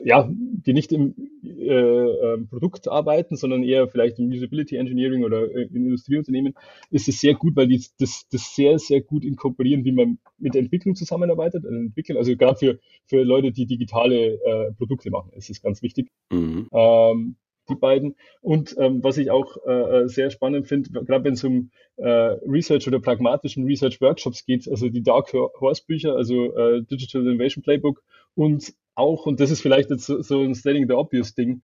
ja, 0.06 0.30
die 0.32 0.72
nicht 0.72 0.94
im 0.94 1.14
äh, 1.44 1.74
äh, 1.74 2.38
Produkt 2.50 2.88
arbeiten, 2.88 3.36
sondern 3.36 3.64
eher 3.64 3.90
vielleicht 3.90 4.18
im 4.20 4.30
Usability 4.30 4.78
Engineering 4.78 5.26
oder 5.26 5.54
äh, 5.54 5.64
in 5.64 5.88
Industrieunternehmen, 5.88 6.54
ist 6.90 7.10
es 7.10 7.20
sehr 7.20 7.34
gut, 7.34 7.58
weil 7.58 7.68
die 7.68 7.84
das, 8.00 8.26
das 8.32 8.56
sehr, 8.56 8.80
sehr 8.80 9.02
gut 9.02 9.26
inkorporieren, 9.26 9.84
wie 9.84 9.92
man 9.92 10.20
mit 10.38 10.54
der 10.54 10.62
Entwicklung 10.62 10.96
zusammenarbeitet. 10.96 11.66
Also, 11.66 11.78
entwickeln, 11.78 12.18
also 12.18 12.34
gerade 12.38 12.56
für, 12.58 12.80
für 13.08 13.24
Leute, 13.24 13.52
die 13.52 13.66
digitale 13.66 14.36
äh, 14.36 14.72
Produkte 14.78 15.10
machen, 15.10 15.34
ist 15.34 15.50
es 15.50 15.62
ganz 15.62 15.82
wichtig. 15.82 16.08
Mhm. 16.32 16.70
Ähm, 16.72 17.36
die 17.70 17.76
beiden. 17.76 18.16
Und 18.42 18.76
ähm, 18.80 19.04
was 19.04 19.18
ich 19.18 19.32
auch 19.32 19.58
äh, 19.66 20.04
äh 20.04 20.08
sehr 20.08 20.30
spannend 20.30 20.68
finde, 20.68 20.90
gerade 20.92 21.24
wenn 21.24 21.34
es 21.34 21.44
um 21.44 21.72
äh, 21.98 22.08
Research 22.08 22.88
oder 22.88 23.00
pragmatischen 23.00 23.66
Research 23.66 24.02
Workshops 24.02 24.46
geht, 24.46 24.68
also 24.68 24.90
die 24.90 25.04
Dark 25.04 25.34
Horse 25.34 25.84
Bücher, 25.86 26.16
also 26.16 26.56
äh, 26.58 26.84
Digital 26.84 27.22
Innovation 27.22 27.64
Playbook 27.64 28.04
und 28.36 28.74
auch, 28.96 29.26
und 29.26 29.40
das 29.40 29.52
ist 29.52 29.62
vielleicht 29.62 29.90
jetzt 29.90 30.06
so, 30.06 30.22
so 30.22 30.42
ein 30.42 30.56
Stating 30.56 30.88
the 30.88 30.94
Obvious 30.94 31.36
Ding, 31.36 31.62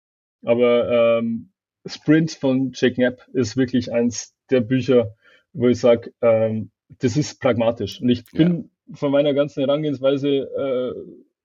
aber 0.43 1.19
ähm, 1.19 1.51
Sprint 1.87 2.33
von 2.33 2.73
Jack 2.75 2.95
Knapp 2.95 3.27
ist 3.33 3.57
wirklich 3.57 3.93
eins 3.93 4.35
der 4.51 4.61
Bücher, 4.61 5.15
wo 5.53 5.69
ich 5.69 5.81
sage, 5.81 6.13
ähm, 6.23 6.71
das 7.01 7.17
ist 7.17 7.41
pragmatisch. 7.41 8.01
Und 8.01 8.09
ich 8.09 8.25
bin 8.31 8.71
ja. 8.89 8.97
von 8.97 9.13
meiner 9.13 9.35
ganzen 9.35 9.61
Herangehensweise 9.61 10.29
äh, 10.29 10.95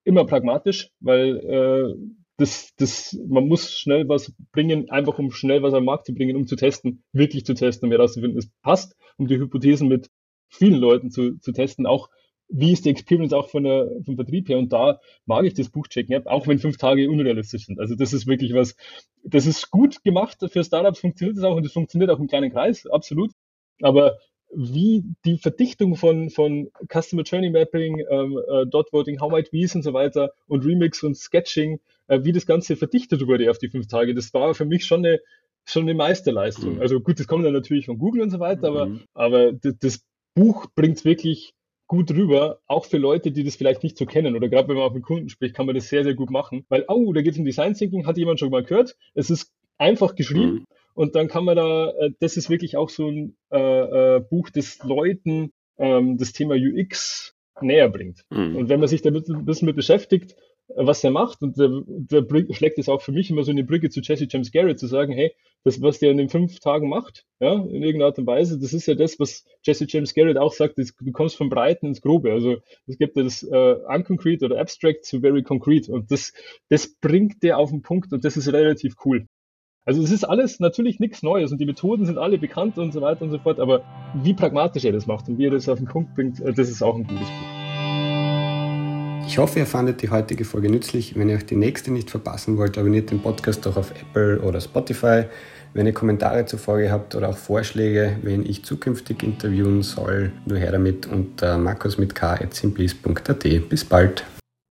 immer 0.04 0.26
pragmatisch, 0.26 0.92
weil 1.00 1.38
äh, 1.38 1.96
das, 2.38 2.74
das, 2.78 3.18
man 3.28 3.48
muss 3.48 3.72
schnell 3.72 4.08
was 4.10 4.34
bringen, 4.52 4.90
einfach 4.90 5.20
um 5.20 5.32
schnell 5.32 5.62
was 5.62 5.74
am 5.74 5.86
Markt 5.86 6.08
zu 6.08 6.14
bringen, 6.14 6.36
um 6.36 6.48
zu 6.48 6.56
testen, 6.56 7.04
wirklich 7.12 7.46
zu 7.46 7.54
testen, 7.54 7.88
um 7.88 7.92
herauszufinden, 7.92 8.40
es 8.40 8.50
passt, 8.62 8.96
um 9.18 9.28
die 9.28 9.38
Hypothesen 9.38 9.88
mit 9.88 10.10
vielen 10.50 10.80
Leuten 10.80 11.12
zu, 11.12 11.38
zu 11.40 11.52
testen, 11.52 11.86
auch 11.86 12.10
wie 12.50 12.72
ist 12.72 12.86
die 12.86 12.90
Experience 12.90 13.34
auch 13.34 13.50
von 13.50 13.64
der, 13.64 13.90
vom 14.06 14.16
Vertrieb 14.16 14.50
her. 14.50 14.60
Und 14.60 14.74
da 14.74 15.00
mag 15.26 15.46
ich 15.46 15.54
das 15.54 15.70
Buch 15.70 15.88
Checken 15.88 16.28
auch 16.28 16.48
wenn 16.48 16.60
fünf 16.60 16.78
Tage 16.78 17.10
unrealistisch 17.10 17.66
sind. 17.66 17.80
Also 17.80 17.96
das 17.96 18.14
ist 18.14 18.28
wirklich 18.28 18.54
was, 18.54 18.76
das 19.24 19.46
ist 19.46 19.72
gut 19.72 20.04
gemacht 20.04 20.38
für 20.48 20.64
Startups, 20.64 21.00
funktioniert 21.00 21.38
das 21.38 21.44
auch 21.44 21.56
und 21.56 21.66
es 21.66 21.74
funktioniert 21.74 22.12
auch 22.12 22.20
im 22.20 22.28
kleinen 22.28 22.52
Kreis, 22.52 22.86
absolut. 22.88 23.32
Aber 23.82 24.18
wie 24.56 25.04
die 25.26 25.38
Verdichtung 25.38 25.96
von, 25.96 26.30
von 26.30 26.70
Customer 26.92 27.24
Journey 27.24 27.50
Mapping, 27.50 28.04
ähm, 28.10 28.40
äh, 28.48 28.66
Dot 28.68 28.94
Voting, 28.94 29.20
How 29.20 29.32
Might 29.32 29.52
We's 29.52 29.74
und 29.74 29.82
so 29.82 29.94
weiter 29.94 30.32
und 30.48 30.64
Remix 30.64 31.02
und 31.02 31.18
Sketching 31.18 31.80
wie 32.08 32.32
das 32.32 32.46
Ganze 32.46 32.76
verdichtet 32.76 33.26
wurde 33.26 33.50
auf 33.50 33.58
die 33.58 33.70
fünf 33.70 33.88
Tage, 33.88 34.14
das 34.14 34.34
war 34.34 34.54
für 34.54 34.66
mich 34.66 34.86
schon 34.86 35.06
eine, 35.06 35.20
schon 35.66 35.84
eine 35.84 35.94
Meisterleistung. 35.94 36.76
Mhm. 36.76 36.82
Also 36.82 37.00
gut, 37.00 37.20
das 37.20 37.28
kommt 37.28 37.46
dann 37.46 37.54
natürlich 37.54 37.86
von 37.86 37.98
Google 37.98 38.22
und 38.22 38.30
so 38.30 38.40
weiter, 38.40 38.72
mhm. 38.72 39.02
aber, 39.14 39.52
aber 39.52 39.54
das 39.54 40.04
Buch 40.36 40.68
bringt 40.76 40.98
es 40.98 41.06
wirklich 41.06 41.54
gut 41.88 42.12
rüber, 42.12 42.60
auch 42.68 42.86
für 42.86 42.98
Leute, 42.98 43.32
die 43.32 43.44
das 43.44 43.56
vielleicht 43.56 43.84
nicht 43.84 43.98
so 43.98 44.06
kennen 44.06 44.36
oder 44.36 44.50
gerade 44.50 44.68
wenn 44.68 44.78
man 44.78 44.86
auch 44.86 44.94
mit 44.94 45.04
Kunden 45.04 45.30
spricht, 45.30 45.56
kann 45.56 45.66
man 45.66 45.76
das 45.76 45.90
sehr, 45.90 46.04
sehr 46.04 46.16
gut 46.16 46.32
machen, 46.32 46.66
weil, 46.70 46.86
oh, 46.88 47.14
da 47.14 47.22
geht 47.22 47.34
es 47.34 47.40
um 47.40 47.46
Design 47.46 47.74
Thinking, 47.76 48.08
hat 48.08 48.18
jemand 48.18 48.40
schon 48.40 48.50
mal 48.50 48.64
gehört, 48.64 48.96
es 49.14 49.30
ist 49.30 49.52
einfach 49.78 50.16
geschrieben 50.16 50.54
mhm. 50.54 50.66
und 50.96 51.16
dann 51.16 51.28
kann 51.28 51.46
man 51.46 51.56
da, 51.56 51.92
äh, 51.92 52.12
das 52.20 52.38
ist 52.38 52.50
wirklich 52.50 52.78
auch 52.78 52.90
so 52.90 53.10
ein 53.10 53.36
äh, 53.52 54.16
äh, 54.16 54.20
Buch, 54.22 54.50
das 54.50 54.80
Leuten 54.84 55.52
ähm, 55.78 56.18
das 56.18 56.34
Thema 56.34 56.56
UX 56.56 57.36
näher 57.62 57.90
bringt. 57.90 58.24
Mhm. 58.30 58.56
Und 58.56 58.70
wenn 58.70 58.80
man 58.80 58.90
sich 58.90 59.02
damit 59.02 59.28
ein 59.30 59.46
bisschen 59.46 59.68
mit 59.68 59.76
beschäftigt, 59.76 60.36
was 60.76 61.04
er 61.04 61.12
macht. 61.12 61.42
Und 61.42 61.58
der, 61.58 61.70
der 61.88 62.54
schlägt 62.54 62.78
es 62.78 62.90
auch 62.90 63.02
für 63.02 63.12
mich 63.12 63.30
immer 63.30 63.44
so 63.44 63.52
eine 63.52 63.64
Brücke 63.64 63.90
zu 63.90 64.02
Jesse 64.02 64.28
James 64.30 64.52
Garrett, 64.52 64.80
zu 64.80 64.88
sagen, 64.88 65.14
hey, 65.14 65.34
das, 65.64 65.82
was 65.82 66.00
der 66.00 66.12
in 66.12 66.18
den 66.18 66.30
fünf 66.30 66.60
Tagen 66.60 66.90
macht, 66.90 67.26
ja, 67.40 67.54
in 67.54 67.84
irgendeiner 67.84 68.06
Art 68.06 68.20
und 68.20 68.28
Weise, 68.28 68.60
das 68.60 68.74
ist 68.74 68.86
ja 68.86 68.96
das, 68.96 69.20
was 69.20 69.46
Jesse 69.64 69.86
James 69.88 70.14
Garrett 70.14 70.38
auch 70.38 70.54
sagt, 70.54 70.78
das, 70.78 70.94
du 71.00 71.12
kommst 71.12 71.38
vom 71.38 71.50
Breiten 71.50 71.88
ins 71.88 72.02
Grobe. 72.02 72.32
Also 72.32 72.58
es 72.88 72.98
gibt 72.98 73.18
das 73.18 73.44
äh, 73.44 73.76
Unconcrete 73.88 74.46
oder 74.46 74.60
Abstract 74.60 75.06
zu 75.06 75.22
Very 75.22 75.44
Concrete. 75.44 75.92
Und 75.92 76.12
das, 76.12 76.34
das 76.70 76.96
bringt 77.00 77.44
der 77.44 77.58
auf 77.58 77.70
den 77.70 77.82
Punkt 77.82 78.14
und 78.14 78.26
das 78.26 78.38
ist 78.38 78.52
relativ 78.52 78.96
cool. 79.06 79.28
Also 79.86 80.02
es 80.02 80.12
ist 80.12 80.24
alles 80.24 80.60
natürlich 80.60 81.00
nichts 81.00 81.24
Neues 81.24 81.52
und 81.52 81.60
die 81.60 81.66
Methoden 81.66 82.06
sind 82.06 82.18
alle 82.18 82.38
bekannt 82.38 82.78
und 82.78 82.94
so 82.94 83.02
weiter 83.02 83.24
und 83.24 83.32
so 83.32 83.40
fort, 83.40 83.60
aber 83.60 83.84
wie 84.16 84.34
pragmatisch 84.34 84.86
er 84.86 84.94
das 84.94 85.08
macht 85.08 85.28
und 85.28 85.38
wie 85.38 85.48
er 85.48 85.52
das 85.52 85.68
auf 85.68 85.78
den 85.78 85.88
Punkt 85.88 86.16
bringt, 86.16 86.40
äh, 86.40 86.54
das 86.54 86.70
ist 86.70 86.82
auch 86.82 86.96
ein 86.96 87.04
gutes 87.04 87.28
Buch. 87.28 87.63
Ich 89.26 89.38
hoffe, 89.38 89.60
ihr 89.60 89.66
fandet 89.66 90.02
die 90.02 90.10
heutige 90.10 90.46
Folge 90.46 90.70
nützlich. 90.70 91.18
Wenn 91.18 91.30
ihr 91.30 91.38
euch 91.38 91.46
die 91.46 91.56
nächste 91.56 91.92
nicht 91.92 92.12
verpassen 92.12 92.58
wollt, 92.58 92.78
abonniert 92.78 93.10
den 93.10 93.22
Podcast 93.22 93.66
doch 93.66 93.78
auf 93.78 93.92
Apple 93.92 94.40
oder 94.42 94.62
Spotify. 94.62 95.24
Wenn 95.74 95.88
ihr 95.88 95.94
Kommentare 95.94 96.46
zur 96.46 96.60
Folge 96.60 96.92
habt 96.92 97.16
oder 97.16 97.30
auch 97.30 97.38
Vorschläge, 97.38 98.18
wen 98.22 98.46
ich 98.46 98.64
zukünftig 98.64 99.24
interviewen 99.24 99.82
soll, 99.82 100.32
nur 100.46 100.60
her 100.60 100.72
damit 100.72 101.08
unter 101.08 101.58
markus 101.58 101.98
mit 101.98 102.14
k.simplis.at. 102.14 103.70
Bis 103.70 103.84
bald! 103.84 104.24